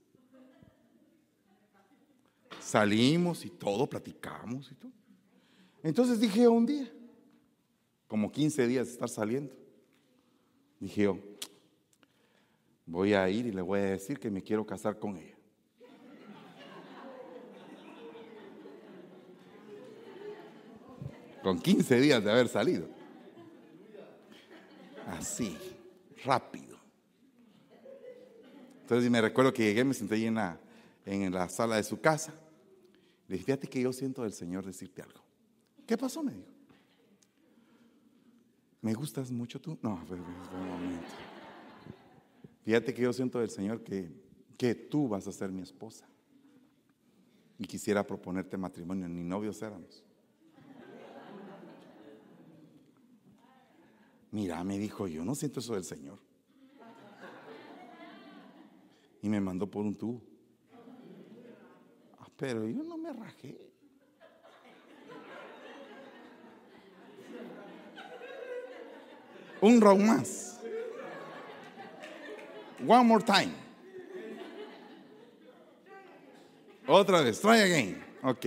[2.61, 4.93] Salimos y todo, platicamos y todo.
[5.83, 6.89] Entonces dije un día,
[8.07, 9.53] como 15 días de estar saliendo,
[10.79, 11.19] dije yo,
[12.87, 15.35] voy a ir y le voy a decir que me quiero casar con ella.
[21.43, 22.87] Con 15 días de haber salido.
[25.05, 25.57] Así,
[26.25, 26.77] rápido.
[28.81, 30.59] Entonces me recuerdo que llegué, me senté ahí en la,
[31.05, 32.33] en la sala de su casa.
[33.27, 35.21] Le dije, fíjate que yo siento del Señor decirte algo.
[35.85, 36.23] ¿Qué pasó?
[36.23, 36.51] Me dijo.
[38.81, 39.77] ¿Me gustas mucho tú?
[39.81, 41.26] No, pero, pero, un momento.
[42.67, 44.11] Fíjate que yo siento del Señor que,
[44.57, 46.05] que tú vas a ser mi esposa.
[47.57, 50.03] Y quisiera proponerte matrimonio, ni novios éramos.
[54.31, 56.19] Mira, me dijo, yo no siento eso del Señor.
[59.21, 60.21] Y me mandó por un tubo.
[62.19, 63.57] Ah, pero yo no me rajé.
[69.61, 70.56] Un round más.
[72.85, 73.53] One more time.
[76.87, 78.03] Otra vez, try again.
[78.23, 78.45] Ok.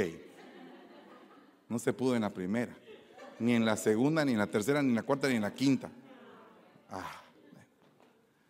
[1.68, 2.74] No se pudo en la primera,
[3.38, 5.54] ni en la segunda, ni en la tercera, ni en la cuarta, ni en la
[5.54, 5.90] quinta.
[6.90, 7.22] Ah.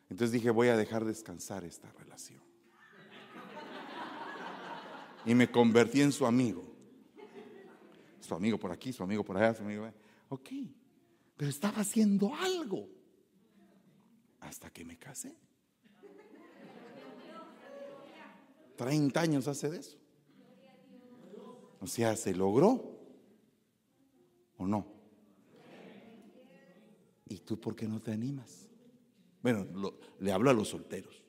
[0.09, 2.41] Entonces dije, voy a dejar descansar esta relación.
[5.27, 6.65] Y me convertí en su amigo.
[8.21, 9.91] Su amigo por aquí, su amigo por allá, su amigo.
[10.29, 10.51] Ok,
[11.37, 12.89] pero estaba haciendo algo
[14.41, 15.35] hasta que me casé.
[18.81, 19.99] 30 años hace de eso.
[21.83, 22.99] O sea, ¿se logró
[24.57, 24.87] o no?
[27.29, 28.71] ¿Y tú por qué no te animas?
[29.43, 29.67] Bueno,
[30.19, 31.23] le hablo a los solteros.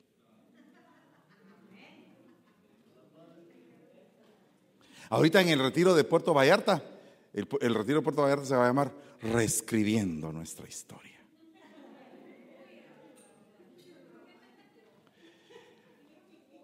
[5.10, 6.82] Ahorita en el retiro de Puerto Vallarta,
[7.34, 11.11] el, el retiro de Puerto Vallarta se va a llamar Reescribiendo nuestra historia.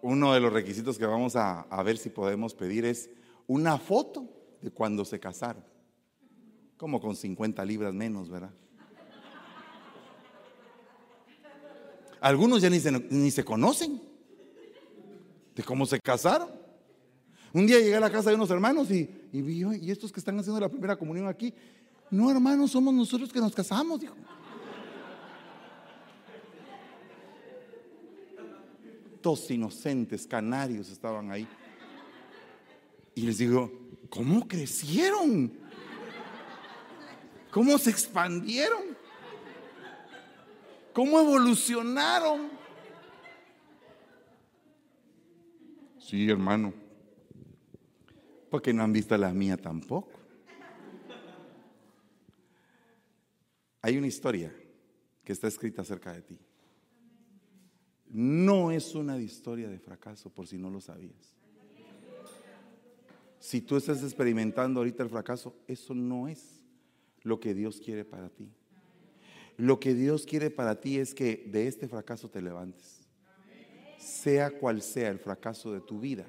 [0.01, 3.09] Uno de los requisitos que vamos a, ver si podemos pedir es
[3.47, 4.27] una foto
[4.61, 5.63] de cuando se casaron.
[6.77, 8.51] Como con 50 libras menos, ¿verdad?
[12.21, 14.01] Algunos ya ni se, ni se conocen
[15.55, 16.49] de cómo se casaron.
[17.53, 20.11] Un día llegué a la casa de unos hermanos y, y vi, "Oye, ¿y estos
[20.11, 21.53] que están haciendo la primera comunión aquí?
[22.11, 24.15] No, hermanos, somos nosotros que nos casamos, dijo.
[29.21, 31.47] Dos inocentes canarios estaban ahí.
[33.15, 33.71] Y les digo,
[34.09, 35.51] ¿cómo crecieron?
[37.51, 38.97] ¿Cómo se expandieron?
[40.93, 42.49] ¿Cómo evolucionaron?
[45.99, 46.73] Sí, hermano.
[48.49, 50.19] Porque no han visto la mía tampoco.
[53.81, 54.53] Hay una historia
[55.23, 56.39] que está escrita acerca de ti.
[58.09, 61.35] No es una historia de fracaso, por si no lo sabías.
[63.39, 66.65] Si tú estás experimentando ahorita el fracaso, eso no es
[67.23, 68.51] lo que Dios quiere para ti.
[69.57, 73.01] Lo que Dios quiere para ti es que de este fracaso te levantes.
[73.97, 76.25] Sea cual sea el fracaso de tu vida,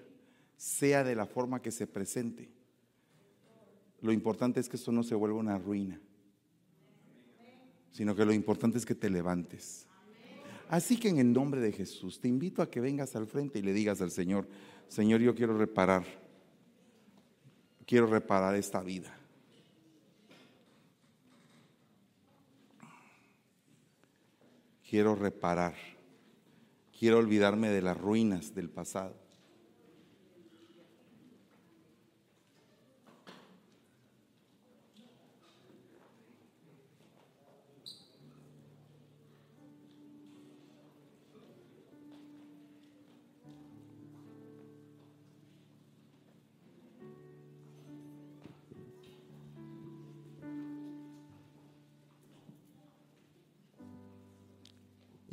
[0.56, 2.50] sea de la forma que se presente.
[4.02, 6.00] Lo importante es que esto no se vuelva una ruina,
[7.92, 9.86] sino que lo importante es que te levantes.
[10.70, 13.62] Así que en el nombre de Jesús te invito a que vengas al frente y
[13.62, 14.46] le digas al Señor,
[14.86, 16.04] Señor, yo quiero reparar,
[17.84, 19.12] quiero reparar esta vida.
[24.88, 25.74] Quiero reparar,
[26.96, 29.16] quiero olvidarme de las ruinas del pasado.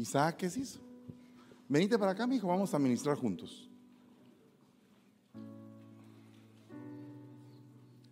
[0.07, 0.79] Isaac, ¿qué se hizo?
[1.67, 3.69] Venite para acá, mi hijo, vamos a ministrar juntos.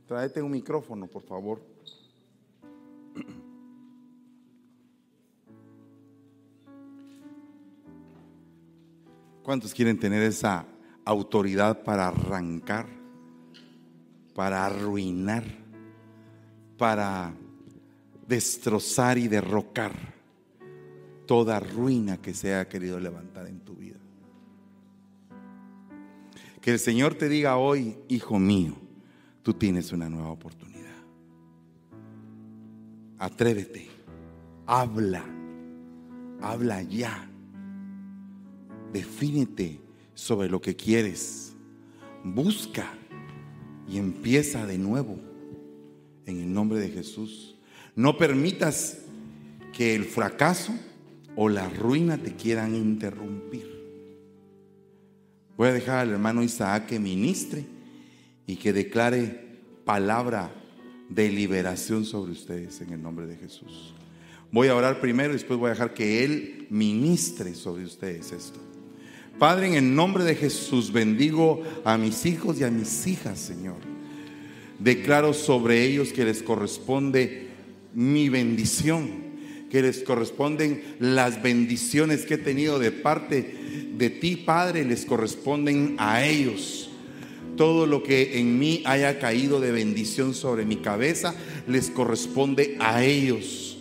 [0.06, 1.62] Tráete un micrófono, por favor.
[9.42, 10.66] ¿Cuántos quieren tener esa
[11.06, 12.88] autoridad para arrancar,
[14.34, 15.46] para arruinar,
[16.78, 17.34] para
[18.28, 20.15] destrozar y derrocar
[21.26, 23.98] toda ruina que se haya querido levantar en tu vida?
[26.62, 28.76] Que el Señor te diga hoy, hijo mío,
[29.44, 30.96] tú tienes una nueva oportunidad.
[33.20, 33.88] Atrévete,
[34.66, 35.24] habla,
[36.42, 37.30] habla ya.
[38.92, 39.80] Defínete
[40.16, 41.54] sobre lo que quieres.
[42.24, 42.92] Busca
[43.88, 45.20] y empieza de nuevo
[46.26, 47.56] en el nombre de Jesús.
[47.96, 49.00] No permitas
[49.72, 50.74] que el fracaso
[51.36, 53.76] o la ruina te quieran interrumpir.
[55.58, 57.66] Voy a dejar al hermano Isaac que ministre
[58.46, 59.46] y que declare
[59.86, 60.54] palabra
[61.10, 63.94] de liberación sobre ustedes en el nombre de Jesús.
[64.52, 68.60] Voy a orar primero y después voy a dejar que Él ministre sobre ustedes esto.
[69.38, 73.78] Padre, en el nombre de Jesús bendigo a mis hijos y a mis hijas, Señor.
[74.80, 77.50] Declaro sobre ellos que les corresponde
[77.94, 79.25] mi bendición,
[79.76, 85.98] que les corresponden las bendiciones que he tenido de parte de ti, Padre, les corresponden
[86.00, 86.90] a ellos.
[87.58, 91.36] Todo lo que en mí haya caído de bendición sobre mi cabeza,
[91.68, 93.78] les corresponde a ellos,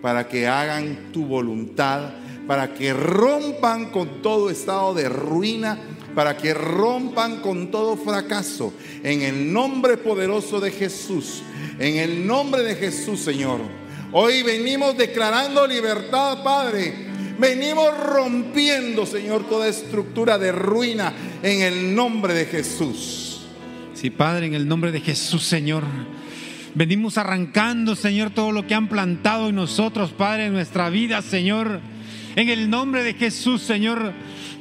[0.00, 2.12] para que hagan tu voluntad
[2.46, 5.78] para que rompan con todo estado de ruina,
[6.14, 8.72] para que rompan con todo fracaso.
[9.02, 11.42] En el nombre poderoso de Jesús,
[11.78, 13.81] en el nombre de Jesús, Señor.
[14.14, 16.92] Hoy venimos declarando libertad, Padre.
[17.38, 23.46] Venimos rompiendo, Señor, toda estructura de ruina en el nombre de Jesús.
[23.94, 25.84] Sí, Padre, en el nombre de Jesús, Señor.
[26.74, 31.80] Venimos arrancando, Señor, todo lo que han plantado en nosotros, Padre, en nuestra vida, Señor.
[32.36, 34.12] En el nombre de Jesús, Señor,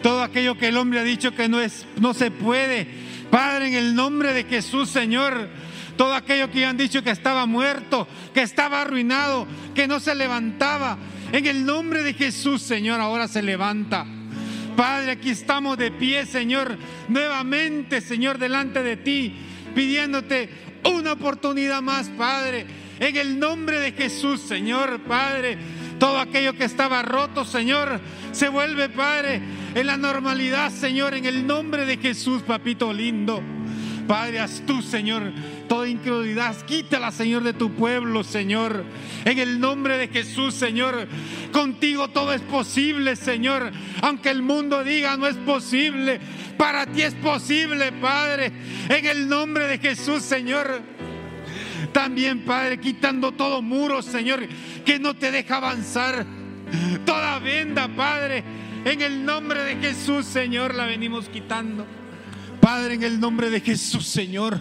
[0.02, 2.88] todo aquello que el hombre ha dicho que no es no se puede.
[3.30, 5.50] Padre, en el nombre de Jesús, Señor,
[6.02, 9.46] todo aquello que han dicho que estaba muerto, que estaba arruinado,
[9.76, 10.98] que no se levantaba.
[11.32, 14.08] En el nombre de Jesús, Señor, ahora se levanta.
[14.76, 16.76] Padre, aquí estamos de pie, Señor,
[17.08, 19.36] nuevamente, Señor, delante de ti,
[19.76, 20.50] pidiéndote
[20.86, 22.66] una oportunidad más, Padre.
[23.00, 25.60] En el nombre de Jesús, Señor, Padre.
[26.00, 28.02] Todo aquello que estaba roto, Señor,
[28.32, 29.40] se vuelve, Padre,
[29.76, 33.44] en la normalidad, Señor, en el nombre de Jesús, papito lindo.
[34.12, 35.32] Padre, haz tú, Señor,
[35.70, 38.84] toda incredulidad, quítala, Señor, de tu pueblo, Señor.
[39.24, 41.08] En el nombre de Jesús, Señor,
[41.54, 43.72] contigo todo es posible, Señor.
[44.02, 46.20] Aunque el mundo diga no es posible,
[46.58, 48.52] para ti es posible, Padre.
[48.90, 50.82] En el nombre de Jesús, Señor.
[51.94, 54.46] También, Padre, quitando todo muro, Señor,
[54.84, 56.26] que no te deja avanzar.
[57.06, 58.44] Toda venda, Padre,
[58.84, 62.01] en el nombre de Jesús, Señor, la venimos quitando.
[62.62, 64.60] Padre, en el nombre de Jesús, Señor.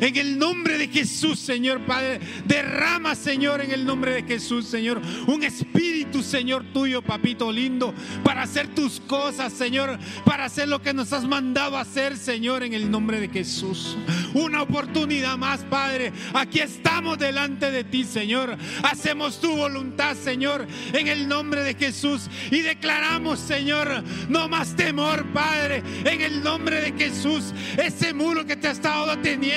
[0.00, 5.00] En el nombre de Jesús, Señor Padre, derrama, Señor, en el nombre de Jesús, Señor,
[5.26, 7.94] un espíritu, Señor tuyo, papito lindo,
[8.24, 12.74] para hacer tus cosas, Señor, para hacer lo que nos has mandado hacer, Señor, en
[12.74, 13.96] el nombre de Jesús.
[14.34, 16.12] Una oportunidad más, Padre.
[16.32, 18.56] Aquí estamos delante de ti, Señor.
[18.82, 22.28] Hacemos tu voluntad, Señor, en el nombre de Jesús.
[22.50, 27.52] Y declaramos, Señor, no más temor, Padre, en el nombre de Jesús.
[27.76, 29.51] Ese muro que te ha estado deteniendo,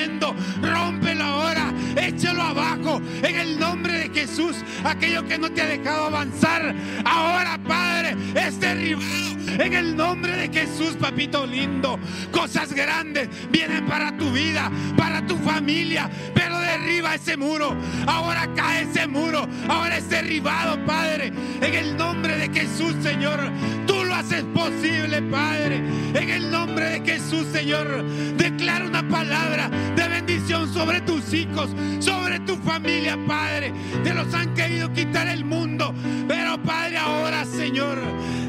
[0.62, 4.56] rómpelo ahora, échalo abajo, en el nombre de Jesús.
[4.84, 6.74] Aquello que no te ha dejado avanzar,
[7.04, 9.36] ahora, Padre, es derribado.
[9.58, 11.98] En el nombre de Jesús, papito lindo.
[12.30, 16.10] Cosas grandes vienen para tu vida, para tu familia.
[16.34, 17.74] Pero derriba ese muro.
[18.06, 19.48] Ahora cae ese muro.
[19.68, 21.32] Ahora es derribado, Padre.
[21.62, 23.38] En el nombre de Jesús, Señor.
[23.86, 25.76] Tú lo haces posible, Padre.
[26.14, 28.04] En el nombre de Jesús, Señor.
[28.36, 33.72] Declara una palabra de bendición sobre tus hijos, sobre tu familia, Padre.
[34.02, 35.94] Te los han querido quitar el mundo.
[36.26, 37.98] Pero, Padre, ahora, Señor,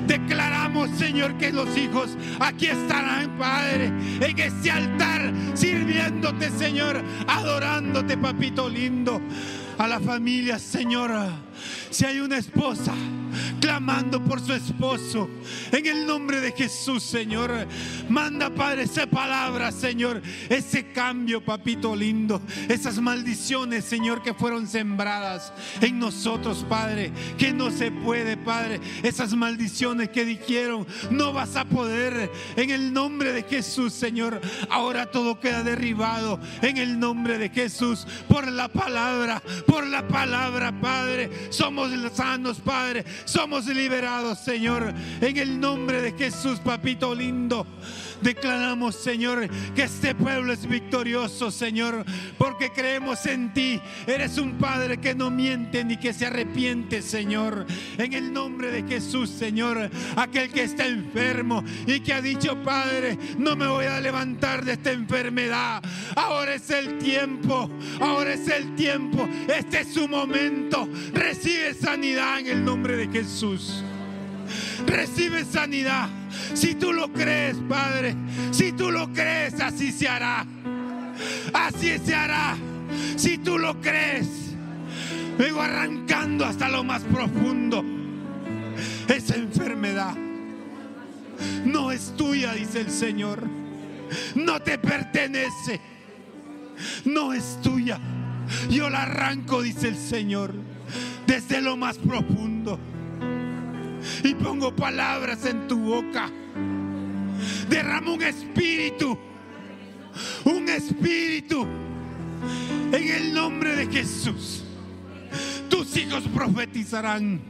[0.08, 3.92] declaramos, Señor, que los hijos aquí estarán, Padre,
[4.22, 9.22] en este altar, sirviéndote, Señor, adorándote, papito lindo.
[9.78, 11.12] A la familia, Señor,
[11.90, 12.94] Si hay una esposa
[13.60, 15.30] clamando por su esposo,
[15.72, 17.68] en el nombre de Jesús, Señor,
[18.10, 25.54] manda, Padre, esa palabra, Señor, ese cambio, papito lindo, esas maldiciones, Señor, que fueron sembradas
[25.82, 31.66] en nosotros, Padre, que no se puede, Padre, esas maldiciones que dijeron, no vas a
[31.66, 37.50] poder, en el nombre de Jesús, Señor, ahora todo queda derribado, en el nombre de
[37.50, 45.38] Jesús, por la palabra, por la palabra, Padre, somos sanos, Padre, somos liberados, Señor, en
[45.38, 47.68] el nombre de Jesús, papito lindo.
[48.22, 52.06] Declaramos, Señor, que este pueblo es victorioso, Señor,
[52.38, 53.82] porque creemos en ti.
[54.06, 57.66] Eres un Padre que no miente ni que se arrepiente, Señor.
[57.98, 63.18] En el nombre de Jesús, Señor, aquel que está enfermo y que ha dicho, Padre,
[63.38, 65.84] no me voy a levantar de esta enfermedad.
[66.16, 67.70] Ahora es el tiempo,
[68.00, 70.88] ahora es el tiempo, este es su momento.
[71.14, 73.84] Recibe sanidad en el nombre de Jesús.
[74.86, 76.10] Recibe sanidad.
[76.54, 78.16] Si tú lo crees, Padre,
[78.52, 80.46] si tú lo crees, así se hará.
[81.54, 82.56] Así se hará.
[83.16, 84.28] Si tú lo crees,
[85.38, 87.84] vengo arrancando hasta lo más profundo.
[89.08, 90.16] Esa enfermedad
[91.66, 93.44] no es tuya, dice el Señor.
[94.36, 95.82] No te pertenece.
[97.06, 98.00] No es tuya.
[98.70, 100.54] Yo la arranco, dice el Señor,
[101.26, 102.80] desde lo más profundo
[104.24, 106.30] y pongo palabras en tu boca.
[107.70, 109.18] Derramo un espíritu,
[110.46, 111.68] un espíritu
[112.92, 114.64] en el nombre de Jesús.
[115.70, 117.42] Tus hijos profetizarán.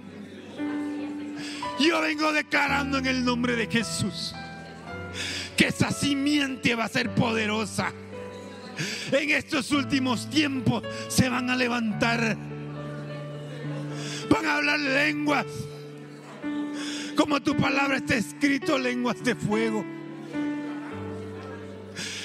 [1.79, 4.33] Yo vengo declarando en el nombre de Jesús
[5.55, 7.91] que esa simiente va a ser poderosa.
[9.11, 12.37] En estos últimos tiempos se van a levantar.
[14.29, 15.45] Van a hablar lenguas
[17.17, 19.83] como tu palabra está escrito, lenguas de fuego.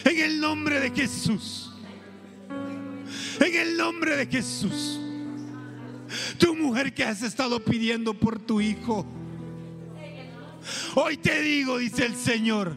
[0.04, 1.72] En el nombre de Jesús.
[3.40, 5.00] En el nombre de Jesús.
[6.38, 9.06] Tu mujer que has estado pidiendo por tu hijo.
[10.94, 12.76] Hoy te digo, dice el Señor,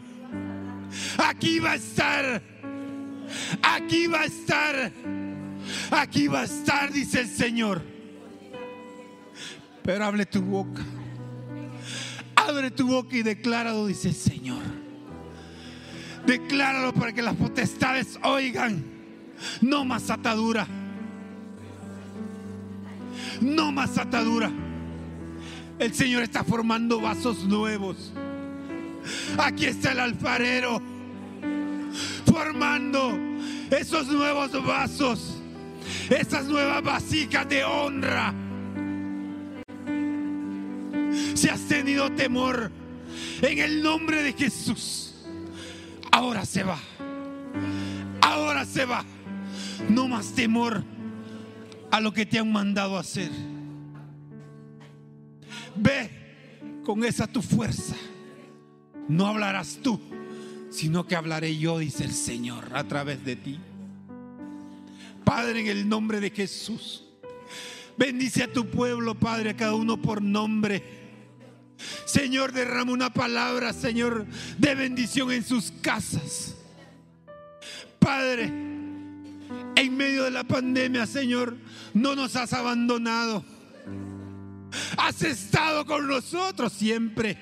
[1.18, 2.42] aquí va a estar.
[3.62, 4.92] Aquí va a estar.
[5.90, 7.82] Aquí va a estar, dice el Señor.
[9.82, 10.82] Pero hable tu boca.
[12.46, 14.62] Abre tu boca y decláralo, dice el Señor.
[16.26, 18.84] Decláralo para que las potestades oigan.
[19.60, 20.66] No más atadura.
[23.40, 24.50] No más atadura.
[25.78, 28.12] El Señor está formando vasos nuevos.
[29.38, 30.80] Aquí está el alfarero
[32.24, 33.18] formando
[33.70, 35.38] esos nuevos vasos,
[36.10, 38.45] esas nuevas vasijas de honra
[41.34, 42.70] si has tenido temor,
[43.42, 45.14] en el nombre de Jesús,
[46.10, 46.78] ahora se va.
[48.20, 49.04] Ahora se va.
[49.88, 50.82] No más temor
[51.90, 53.30] a lo que te han mandado hacer.
[55.76, 56.10] Ve
[56.84, 57.94] con esa tu fuerza.
[59.08, 60.00] No hablarás tú,
[60.70, 63.60] sino que hablaré yo, dice el Señor, a través de ti.
[65.24, 67.04] Padre, en el nombre de Jesús.
[67.96, 70.95] Bendice a tu pueblo, Padre, a cada uno por nombre.
[72.04, 74.26] Señor, derrama una palabra, Señor,
[74.58, 76.54] de bendición en sus casas.
[77.98, 81.56] Padre, en medio de la pandemia, Señor,
[81.94, 83.44] no nos has abandonado.
[84.96, 87.36] Has estado con nosotros siempre.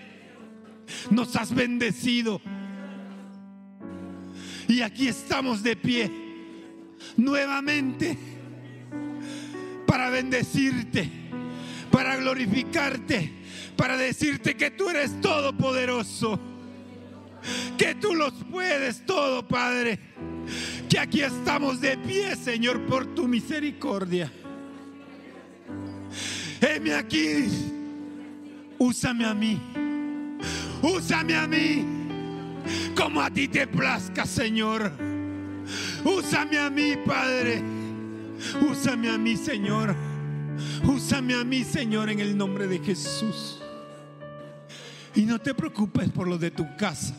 [1.11, 2.41] Nos has bendecido.
[4.69, 6.11] Y aquí estamos de pie
[7.17, 8.17] nuevamente
[9.87, 11.11] para bendecirte,
[11.91, 13.44] para glorificarte
[13.77, 16.39] para decirte que tú eres todopoderoso,
[17.77, 19.99] que tú los puedes todo, Padre,
[20.89, 24.33] que aquí estamos de pie, Señor, por tu misericordia.
[26.61, 27.47] Heme aquí,
[28.79, 29.61] úsame a mí,
[30.83, 31.85] úsame a mí,
[32.97, 34.93] como a ti te plazca, Señor.
[36.05, 37.63] Úsame a mí, Padre,
[38.71, 39.95] úsame a mí, Señor.
[40.85, 43.61] Úsame a mí, Señor, en el nombre de Jesús.
[45.15, 47.15] Y no te preocupes por lo de tu casa.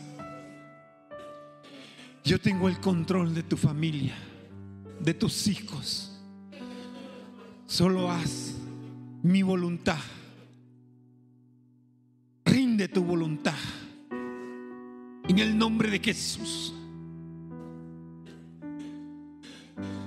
[2.24, 4.16] Yo tengo el control de tu familia,
[5.00, 6.12] de tus hijos.
[7.66, 8.54] Solo haz
[9.22, 9.98] mi voluntad.
[12.44, 13.54] Rinde tu voluntad.
[15.28, 16.74] En el nombre de Jesús.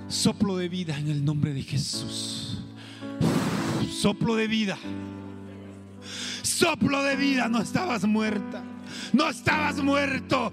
[0.08, 2.58] Soplo de vida en el nombre de Jesús.
[3.90, 4.78] Soplo de vida.
[6.42, 7.48] Soplo de vida.
[7.48, 8.62] No estabas muerta.
[9.12, 10.52] No estabas muerto.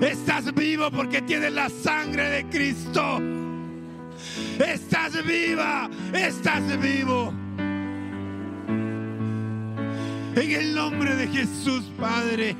[0.00, 3.20] Estás vivo porque tienes la sangre de Cristo.
[4.58, 5.88] Estás viva.
[6.12, 7.32] Estás vivo.
[10.36, 12.54] En el nombre de Jesús, Padre.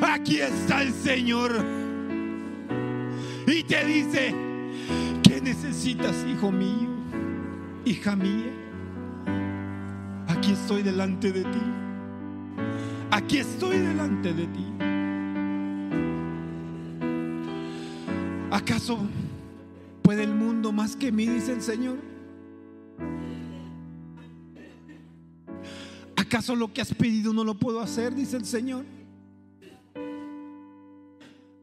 [0.00, 1.64] Aquí está el Señor.
[3.46, 4.34] Y te dice,
[5.22, 6.88] ¿qué necesitas, hijo mío?
[7.84, 8.61] Hija mía.
[10.42, 11.62] Aquí estoy delante de ti.
[13.12, 14.66] Aquí estoy delante de ti.
[18.50, 18.98] ¿Acaso
[20.02, 21.96] puede el mundo más que mí, dice el Señor?
[26.16, 28.84] ¿Acaso lo que has pedido no lo puedo hacer, dice el Señor?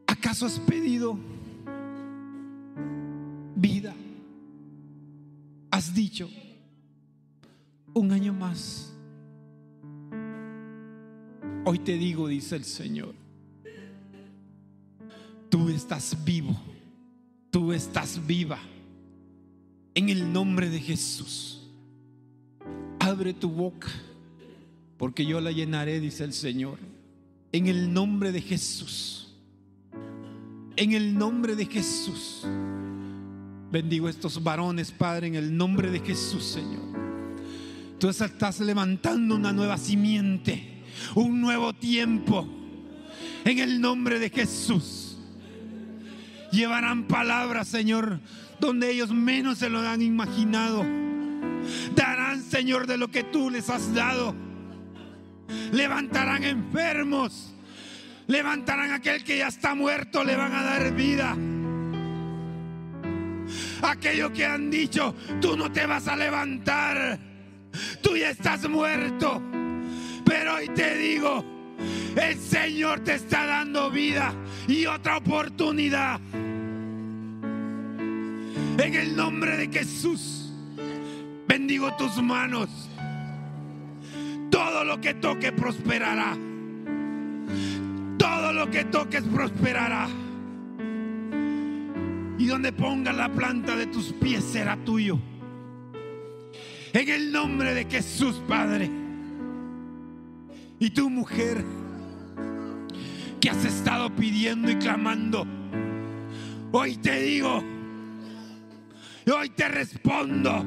[0.06, 1.18] ¿Acaso has pedido
[3.56, 3.94] vida?
[5.70, 6.30] Has dicho
[7.94, 8.92] un año más.
[11.64, 13.14] Hoy te digo, dice el Señor,
[15.48, 16.56] tú estás vivo,
[17.50, 18.58] tú estás viva.
[19.94, 21.68] En el nombre de Jesús,
[22.98, 23.88] abre tu boca,
[24.96, 26.78] porque yo la llenaré, dice el Señor.
[27.52, 29.34] En el nombre de Jesús,
[30.76, 32.46] en el nombre de Jesús.
[33.70, 37.09] Bendigo a estos varones, Padre, en el nombre de Jesús, Señor.
[38.00, 40.82] Tú estás levantando una nueva simiente,
[41.14, 42.48] un nuevo tiempo.
[43.44, 45.18] En el nombre de Jesús.
[46.50, 48.20] Llevarán palabras, Señor,
[48.58, 50.82] donde ellos menos se lo han imaginado.
[51.94, 54.34] Darán, Señor, de lo que tú les has dado.
[55.70, 57.52] Levantarán enfermos.
[58.26, 61.36] Levantarán a aquel que ya está muerto, le van a dar vida.
[63.82, 67.29] Aquello que han dicho, tú no te vas a levantar.
[68.02, 69.42] Tú ya estás muerto.
[70.24, 71.44] Pero hoy te digo,
[72.16, 74.32] el Señor te está dando vida
[74.68, 76.20] y otra oportunidad.
[78.78, 80.52] En el nombre de Jesús,
[81.46, 82.68] bendigo tus manos.
[84.50, 86.36] Todo lo que toque prosperará.
[88.18, 90.08] Todo lo que toques prosperará.
[92.38, 95.18] Y donde pongas la planta de tus pies será tuyo.
[96.92, 98.90] En el nombre de Jesús, Padre.
[100.78, 101.64] Y tu mujer
[103.40, 105.46] que has estado pidiendo y clamando,
[106.72, 107.62] hoy te digo,
[109.32, 110.64] hoy te respondo.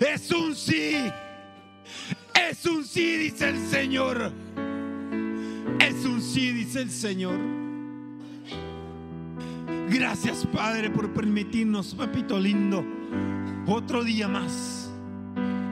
[0.00, 0.96] Es un sí.
[2.48, 4.32] Es un sí, dice el Señor.
[5.80, 7.38] Es un sí, dice el Señor.
[9.88, 12.84] Gracias, Padre, por permitirnos, papito lindo,
[13.66, 14.90] otro día más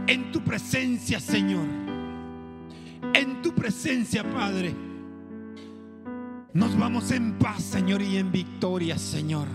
[0.06, 1.66] en tu presencia, Señor.
[3.15, 4.74] En tu presencia, Padre.
[6.52, 9.48] Nos vamos en paz, Señor, y en victoria, Señor.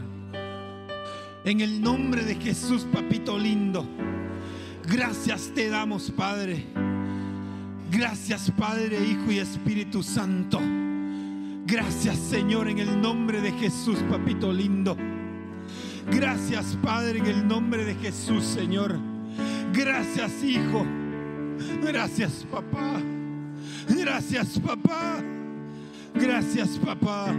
[1.46, 3.86] En el nombre de Jesús, papito lindo.
[4.88, 6.66] Gracias te damos, Padre.
[7.92, 10.60] Gracias, Padre, Hijo y Espíritu Santo.
[11.66, 14.98] Gracias, Señor, en el nombre de Jesús, papito lindo.
[16.12, 18.98] Gracias, Padre, en el nombre de Jesús, Señor.
[19.74, 20.86] Gracias, Hijo.
[21.82, 23.02] Gracias, papá.
[23.88, 25.24] Gracias, papá.
[26.16, 27.34] Gracias, papá.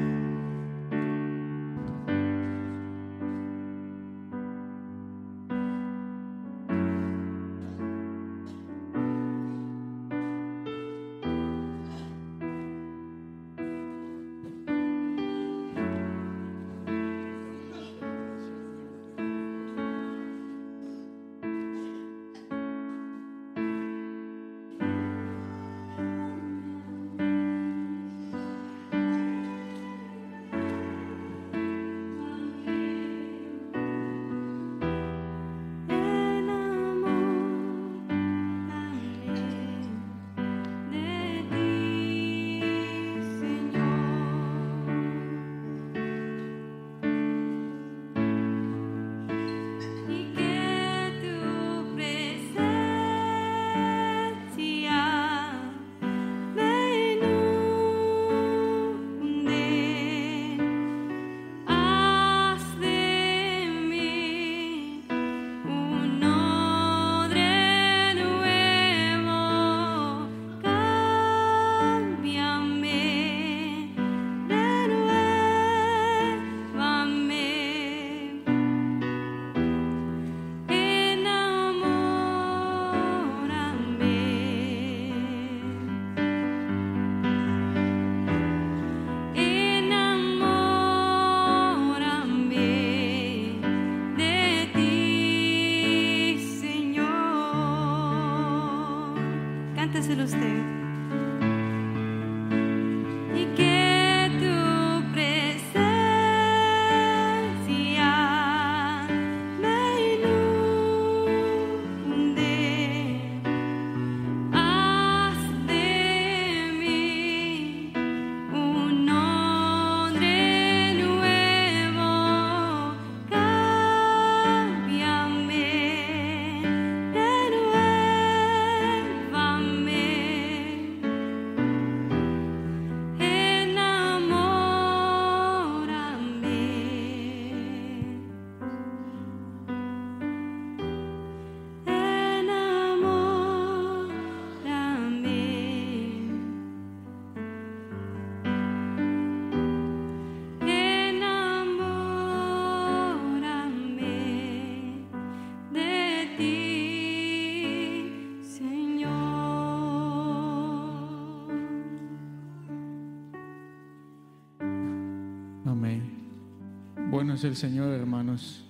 [167.43, 168.63] El Señor, hermanos.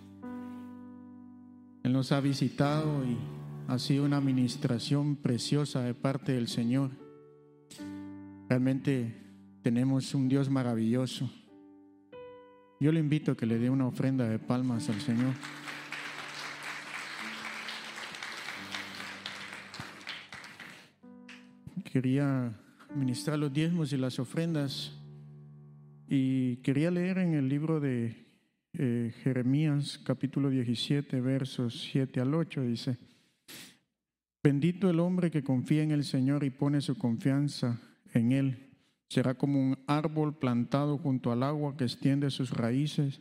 [1.82, 3.16] Él nos ha visitado y
[3.66, 6.90] ha sido una administración preciosa de parte del Señor.
[8.48, 9.12] Realmente
[9.62, 11.28] tenemos un Dios maravilloso.
[12.78, 15.34] Yo le invito a que le dé una ofrenda de palmas al Señor.
[21.92, 22.52] Quería
[22.94, 24.92] ministrar los diezmos y las ofrendas
[26.08, 28.29] y quería leer en el libro de
[28.72, 32.98] eh, Jeremías capítulo 17 versos 7 al 8 dice,
[34.42, 37.80] bendito el hombre que confía en el Señor y pone su confianza
[38.14, 38.70] en Él.
[39.08, 43.20] Será como un árbol plantado junto al agua que extiende sus raíces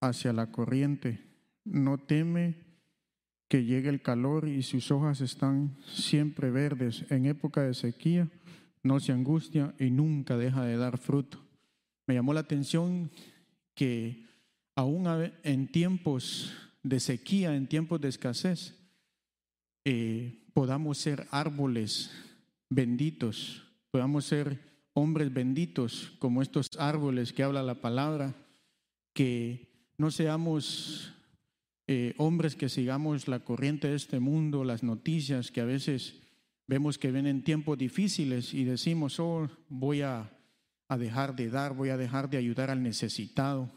[0.00, 1.20] hacia la corriente.
[1.64, 2.54] No teme
[3.48, 7.04] que llegue el calor y sus hojas están siempre verdes.
[7.10, 8.28] En época de sequía
[8.84, 11.44] no se angustia y nunca deja de dar fruto.
[12.06, 13.10] Me llamó la atención
[13.74, 14.25] que
[14.76, 18.74] aún en tiempos de sequía, en tiempos de escasez,
[19.84, 22.10] eh, podamos ser árboles
[22.68, 24.60] benditos, podamos ser
[24.92, 28.34] hombres benditos como estos árboles que habla la palabra,
[29.12, 31.12] que no seamos
[31.86, 36.20] eh, hombres que sigamos la corriente de este mundo, las noticias que a veces
[36.66, 40.30] vemos que vienen tiempos difíciles y decimos, oh, voy a,
[40.88, 43.70] a dejar de dar, voy a dejar de ayudar al necesitado,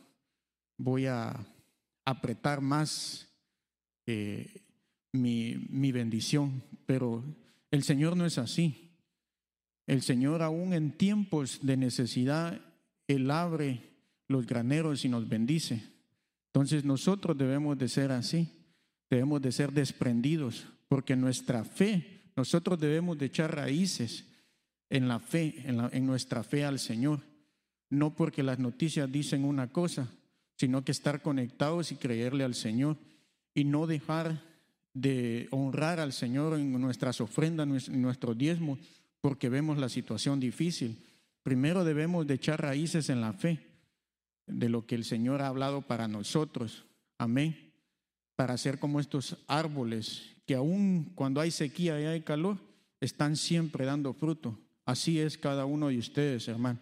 [0.80, 1.46] voy a
[2.06, 3.28] apretar más
[4.08, 4.64] eh,
[5.12, 6.64] mi, mi bendición.
[6.88, 7.24] Pero
[7.70, 8.90] el Señor no es así.
[9.86, 12.60] El Señor aún en tiempos de necesidad,
[13.08, 13.90] Él abre
[14.28, 15.84] los graneros y nos bendice.
[16.54, 18.50] Entonces nosotros debemos de ser así,
[19.10, 24.26] debemos de ser desprendidos, porque nuestra fe, nosotros debemos de echar raíces
[24.90, 27.22] en la fe, en, nuestra fe al Señor,
[27.90, 30.12] no porque las noticias dicen una cosa,
[30.60, 32.98] sino que estar conectados y creerle al Señor
[33.54, 34.44] y no dejar
[34.94, 38.78] de honrar al Señor en nuestras ofrendas, en nuestros diezmos,
[39.22, 41.02] porque vemos la situación difícil.
[41.44, 43.60] Primero debemos de echar raíces en la fe
[44.48, 46.86] de lo que el Señor ha hablado para nosotros.
[47.18, 47.72] Amén.
[48.36, 52.58] Para ser como estos árboles que aun cuando hay sequía y hay calor,
[53.00, 54.60] están siempre dando fruto.
[54.84, 56.80] Así es cada uno de ustedes, hermano.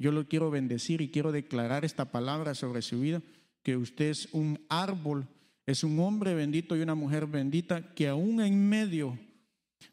[0.00, 3.20] Yo lo quiero bendecir y quiero declarar esta palabra sobre su vida,
[3.62, 5.28] que usted es un árbol,
[5.66, 9.18] es un hombre bendito y una mujer bendita que aún en medio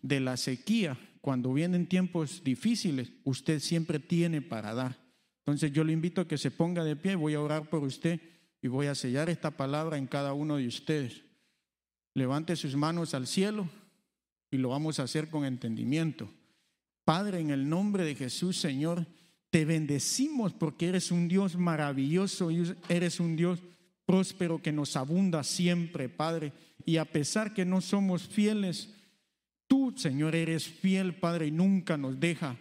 [0.02, 4.98] de la sequía, cuando vienen tiempos difíciles, usted siempre tiene para dar.
[5.40, 8.22] Entonces yo le invito a que se ponga de pie, voy a orar por usted
[8.62, 11.22] y voy a sellar esta palabra en cada uno de ustedes.
[12.14, 13.68] Levante sus manos al cielo
[14.52, 16.30] y lo vamos a hacer con entendimiento.
[17.04, 19.06] Padre, en el nombre de Jesús, Señor,
[19.50, 22.50] te bendecimos porque eres un Dios maravilloso
[22.90, 23.62] eres un Dios
[24.06, 26.54] próspero que nos abunda siempre, Padre.
[26.86, 28.94] Y a pesar que no somos fieles,
[29.68, 32.58] tú, Señor, eres fiel, Padre, y nunca nos deja.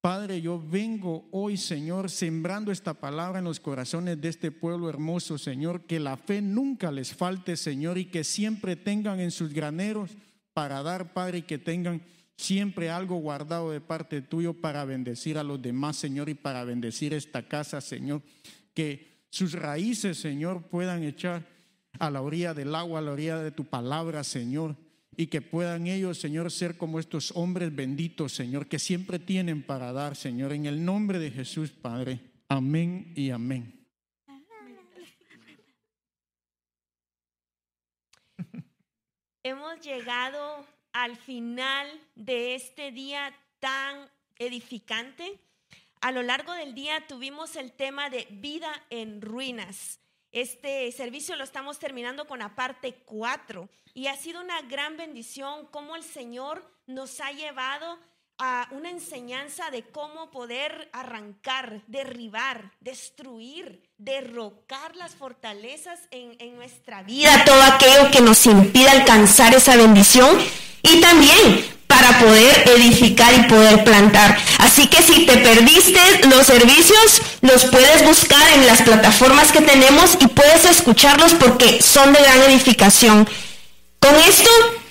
[0.00, 5.36] Padre, yo vengo hoy, Señor, sembrando esta palabra en los corazones de este pueblo hermoso,
[5.36, 10.16] Señor, que la fe nunca les falte, Señor, y que siempre tengan en sus graneros
[10.54, 12.02] para dar, Padre, y que tengan
[12.36, 17.12] siempre algo guardado de parte tuyo para bendecir a los demás, Señor, y para bendecir
[17.14, 18.22] esta casa, Señor,
[18.74, 21.46] que sus raíces, Señor, puedan echar
[21.98, 24.76] a la orilla del agua, a la orilla de tu palabra, Señor
[25.16, 29.92] y que puedan ellos, Señor, ser como estos hombres benditos, Señor, que siempre tienen para
[29.92, 32.20] dar, Señor, en el nombre de Jesús, Padre.
[32.48, 33.72] Amén y amén.
[39.42, 45.38] Hemos llegado al final de este día tan edificante.
[46.00, 50.00] A lo largo del día tuvimos el tema de vida en ruinas.
[50.32, 55.66] Este servicio lo estamos terminando con la parte 4 y ha sido una gran bendición
[55.70, 57.98] cómo el Señor nos ha llevado
[58.38, 67.02] a una enseñanza de cómo poder arrancar, derribar, destruir, derrocar las fortalezas en, en nuestra
[67.02, 70.38] vida, todo aquello que nos impida alcanzar esa bendición
[70.92, 74.36] y también para poder edificar y poder plantar.
[74.58, 80.18] Así que si te perdiste los servicios, los puedes buscar en las plataformas que tenemos
[80.20, 83.28] y puedes escucharlos porque son de gran edificación.
[84.00, 84.50] Con esto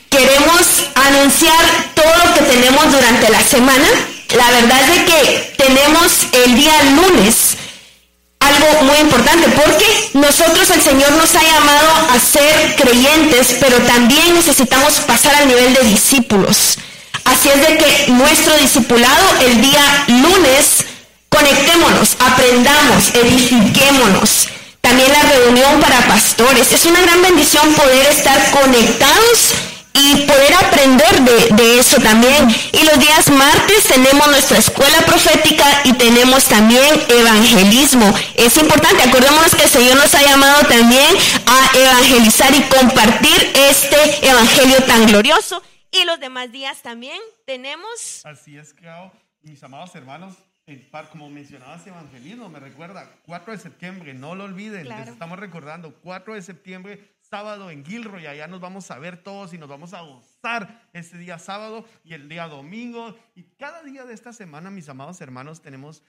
[0.10, 3.88] queremos anunciar todo lo que tenemos durante la semana.
[4.36, 7.58] La verdad es que tenemos el día lunes
[8.40, 9.75] algo muy importante porque
[10.38, 15.74] nosotros el Señor nos ha llamado a ser creyentes, pero también necesitamos pasar al nivel
[15.74, 16.78] de discípulos.
[17.24, 20.84] Así es de que nuestro discipulado el día lunes,
[21.30, 24.50] conectémonos, aprendamos, edifiquémonos.
[24.82, 26.72] también la reunión para pastores.
[26.74, 29.54] Es una gran bendición poder estar conectados
[29.96, 32.48] y poder aprender de, de eso también.
[32.72, 38.14] Y los días martes tenemos nuestra escuela profética y tenemos también evangelismo.
[38.36, 41.16] Es importante, acordémonos que el Señor nos ha llamado también
[41.48, 45.62] a evangelizar y compartir este evangelio tan glorioso.
[45.92, 49.12] Y los demás días también tenemos Así es, Clau.
[49.44, 50.36] Mis amados hermanos,
[50.66, 55.40] el par, como mencionabas evangelismo, me recuerda, 4 de septiembre, no lo olviden, les estamos
[55.40, 59.70] recordando, 4 de septiembre, sábado en Gilroy, allá nos vamos a ver todos y nos
[59.70, 63.16] vamos a gozar este día sábado y el día domingo.
[63.36, 66.04] Y cada día de esta semana, mis amados hermanos, tenemos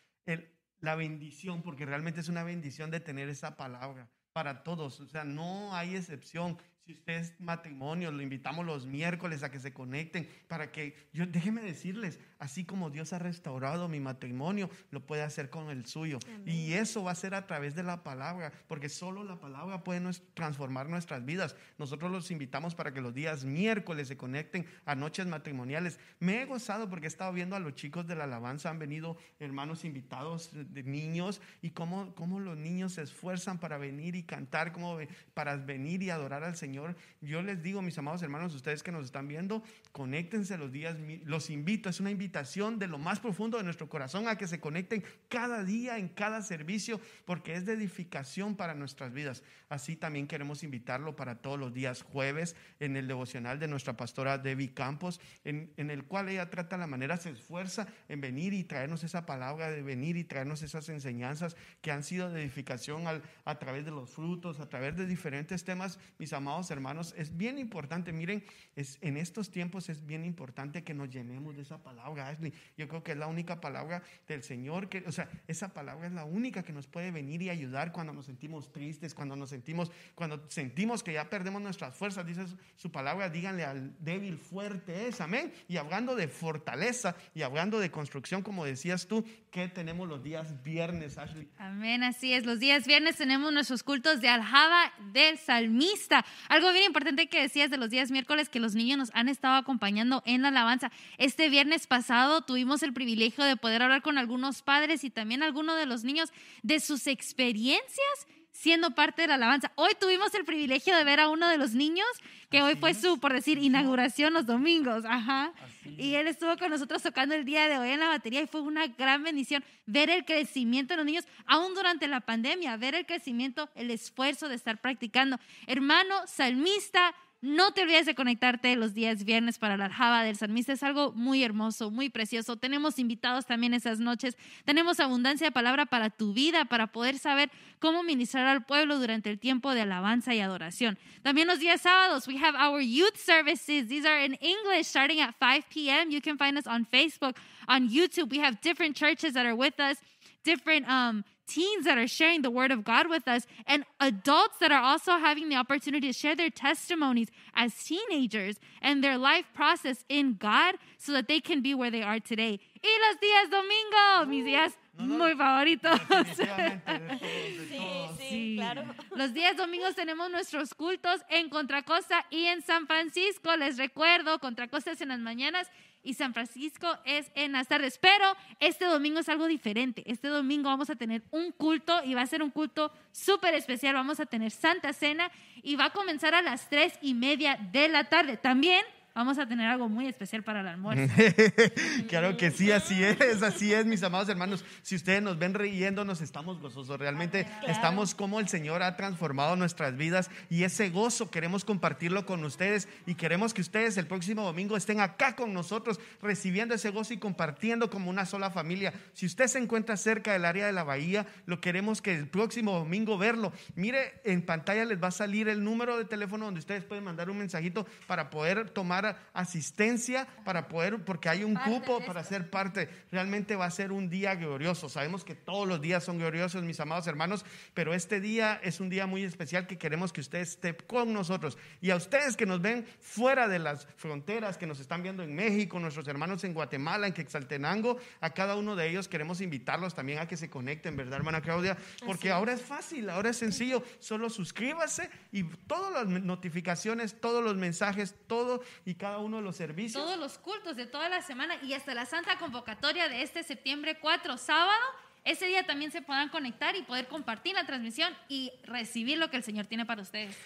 [0.81, 5.25] la bendición, porque realmente es una bendición de tener esa palabra para todos, o sea,
[5.25, 6.59] no hay excepción.
[6.85, 11.27] Si usted es matrimonio, lo invitamos los miércoles a que se conecten para que, yo
[11.27, 16.19] déjeme decirles, así como Dios ha restaurado mi matrimonio, lo puede hacer con el suyo.
[16.45, 20.03] Y eso va a ser a través de la palabra, porque solo la palabra puede
[20.35, 21.57] transformar nuestras vidas.
[21.79, 25.99] Nosotros los invitamos para que los días miércoles se conecten a noches matrimoniales.
[26.21, 29.17] Me he gozado porque he estado viendo a los chicos de la alabanza, han venido
[29.39, 34.73] hermanos invitados de niños y cómo, cómo los niños se esfuerzan para venir y cantar,
[34.73, 34.99] cómo
[35.35, 36.97] para venir y adorar al Señor.
[37.21, 41.51] Yo les digo, mis amados hermanos, ustedes que nos están viendo, conéctense los días, los
[41.51, 45.05] invito, es una invitación de lo más profundo de nuestro corazón a que se conecten
[45.29, 49.43] cada día en cada servicio, porque es de edificación para nuestras vidas.
[49.69, 54.39] Así también queremos invitarlo para todos los días jueves en el devocional de nuestra pastora
[54.39, 58.65] Debbie Campos, en, en el cual ella trata la manera, se esfuerza en venir y
[58.65, 63.23] traernos esa palabra, de venir y traernos esas enseñanzas que han sido de edificación al-
[63.45, 67.15] a través de los frutos, a través de diferentes temas, mis amados hermanos.
[67.17, 68.45] Es bien importante, miren,
[68.75, 72.53] es, en estos tiempos es bien importante que nos llenemos de esa palabra, Ashley.
[72.77, 76.13] Yo creo que es la única palabra del Señor, que, o sea, esa palabra es
[76.13, 79.91] la única que nos puede venir y ayudar cuando nos sentimos tristes, cuando nos sentimos,
[80.15, 85.21] cuando sentimos que ya perdemos nuestras fuerzas, dice su, palabra, díganle al débil fuerte es,
[85.21, 85.53] amén.
[85.69, 90.63] Y hablando de fortaleza y hablando de construcción, como decías tú, que tenemos los días
[90.63, 91.49] viernes, Ashley.
[91.59, 92.45] Amén, así es.
[92.45, 96.25] Los días viernes tenemos nuestros cultos de aljaba del salmista.
[96.49, 99.57] Algo bien importante que decías de los días miércoles, que los niños nos han estado
[99.57, 100.91] acompañando en la alabanza.
[101.19, 102.06] Este viernes pasado
[102.47, 106.33] tuvimos el privilegio de poder hablar con algunos padres y también algunos de los niños
[106.63, 108.27] de sus experiencias
[108.57, 109.71] siendo parte de la alabanza.
[109.75, 112.07] Hoy tuvimos el privilegio de ver a uno de los niños,
[112.51, 115.05] que hoy fue su, por decir, inauguración los domingos.
[115.05, 115.53] Ajá.
[115.85, 118.63] Y él estuvo con nosotros tocando el día de hoy en la batería y fue
[118.63, 123.07] una gran bendición ver el crecimiento de los niños, aún durante la pandemia, ver el
[123.07, 125.39] crecimiento, el esfuerzo de estar practicando.
[125.67, 130.73] Hermano, salmista, no te olvides de conectarte los días viernes para la aljaba del salmista.
[130.73, 132.57] Es algo muy hermoso, muy precioso.
[132.57, 134.37] Tenemos invitados también esas noches.
[134.65, 139.29] Tenemos abundancia de palabra para tu vida, para poder saber cómo ministrar al pueblo durante
[139.31, 140.99] el tiempo de alabanza y adoración.
[141.23, 143.87] También los días sábados, we have our youth services.
[143.87, 146.11] These are in English starting at 5 p.m.
[146.11, 147.37] You can find us on Facebook,
[147.69, 148.31] on YouTube.
[148.31, 149.99] We have different churches that are with us,
[150.43, 154.73] different um, teens that are sharing the word of God with us, and adults that
[154.73, 160.05] are also having the opportunity to share their testimonies as teenagers and their life process
[160.09, 162.59] in God so that they can be where they are today.
[162.83, 165.99] Y los días domingo, uh, mis días muy favoritos.
[166.09, 168.85] Definitivamente, de todos, de Sí, sí, claro.
[169.15, 173.57] Los días domingos tenemos nuestros cultos en Contracosta y en San Francisco.
[173.57, 175.71] Les recuerdo, Contracosta es en las mañanas
[176.07, 177.99] y San Francisco es en las tardes.
[177.99, 178.25] Pero
[178.61, 180.05] este domingo es algo diferente.
[180.07, 183.95] Este domingo vamos a tener un culto y va a ser un culto súper especial.
[183.95, 185.31] Vamos a tener Santa Cena
[185.63, 188.37] y va a comenzar a las tres y media de la tarde.
[188.37, 188.85] También
[189.17, 191.13] vamos a tener algo muy especial para el almuerzo.
[192.09, 194.65] Claro que sí, así es, así es, mis amados hermanos.
[194.83, 196.99] Si ustedes nos ven riéndonos, estamos gozosos.
[196.99, 202.45] Realmente estamos como el Señor ha transformado nuestras vidas y ese gozo queremos compartirlo con
[202.45, 207.15] ustedes y queremos que ustedes el próximo domingo estén acá con nosotros recibiendo ese gozo
[207.15, 208.93] y compartiendo como una sola familia.
[209.15, 212.73] Si usted se encuentra cerca del área de la bahía, lo queremos que el próximo
[212.73, 213.53] domingo verlo.
[213.75, 217.31] Mire, en pantalla les va a salir el número de teléfono donde ustedes pueden mandar
[217.31, 222.89] un mensajito para poder tomar asistencia, para poder, porque hay un cupo para ser parte.
[223.11, 224.89] Realmente va a ser un día glorioso.
[224.89, 228.89] Sabemos que todos los días son gloriosos, mis amados hermanos, pero este día es un
[228.89, 231.59] día muy especial que queremos que usted esté con nosotros.
[231.81, 235.35] Y a ustedes que nos ven fuera de las fronteras, que nos están viendo en
[235.35, 240.19] México, nuestros hermanos en Guatemala, en Quetzaltenango, a cada uno de ellos queremos invitarlos también
[240.19, 241.77] a que se conecten, ¿verdad, hermana Claudia?
[242.05, 243.83] Porque ahora es fácil, ahora es sencillo.
[243.99, 249.57] Solo suscríbase y todas las notificaciones, todos los mensajes, todo y cada uno de los
[249.57, 250.03] servicios.
[250.03, 253.99] Todos los cultos de toda la semana y hasta la santa convocatoria de este septiembre
[254.01, 254.81] 4, sábado,
[255.25, 259.37] ese día también se puedan conectar y poder compartir la transmisión y recibir lo que
[259.37, 260.37] el Señor tiene para ustedes.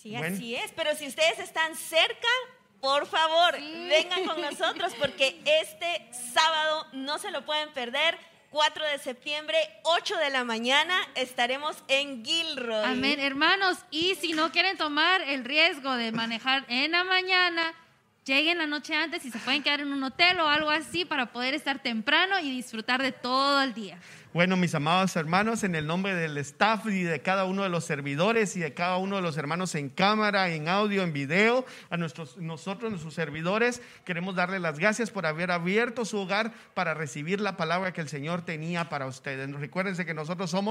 [0.00, 0.34] Sí, Bueno.
[0.34, 0.72] así es.
[0.72, 2.28] Pero si ustedes están cerca,
[2.80, 3.86] por favor, Sí.
[3.88, 8.18] vengan con nosotros porque este sábado no se lo pueden perder.
[8.50, 12.84] 4 de septiembre, 8 de la mañana, estaremos en Gilroy.
[12.84, 13.78] Amén, hermanos.
[13.90, 17.72] Y si no quieren tomar el riesgo de manejar en la mañana,
[18.24, 21.32] lleguen la noche antes y se pueden quedar en un hotel o algo así para
[21.32, 23.98] poder estar temprano y disfrutar de todo el día.
[24.32, 27.84] Bueno, mis amados hermanos, en el nombre del staff y de cada uno de los
[27.84, 31.98] servidores y de cada uno de los hermanos en cámara, en audio, en video, a
[31.98, 37.42] nuestros, nosotros, nuestros servidores, queremos darle las gracias por haber abierto su hogar para recibir
[37.42, 39.52] la palabra que el Señor tenía para ustedes.
[39.52, 40.62] Recuérdense que nosotros somos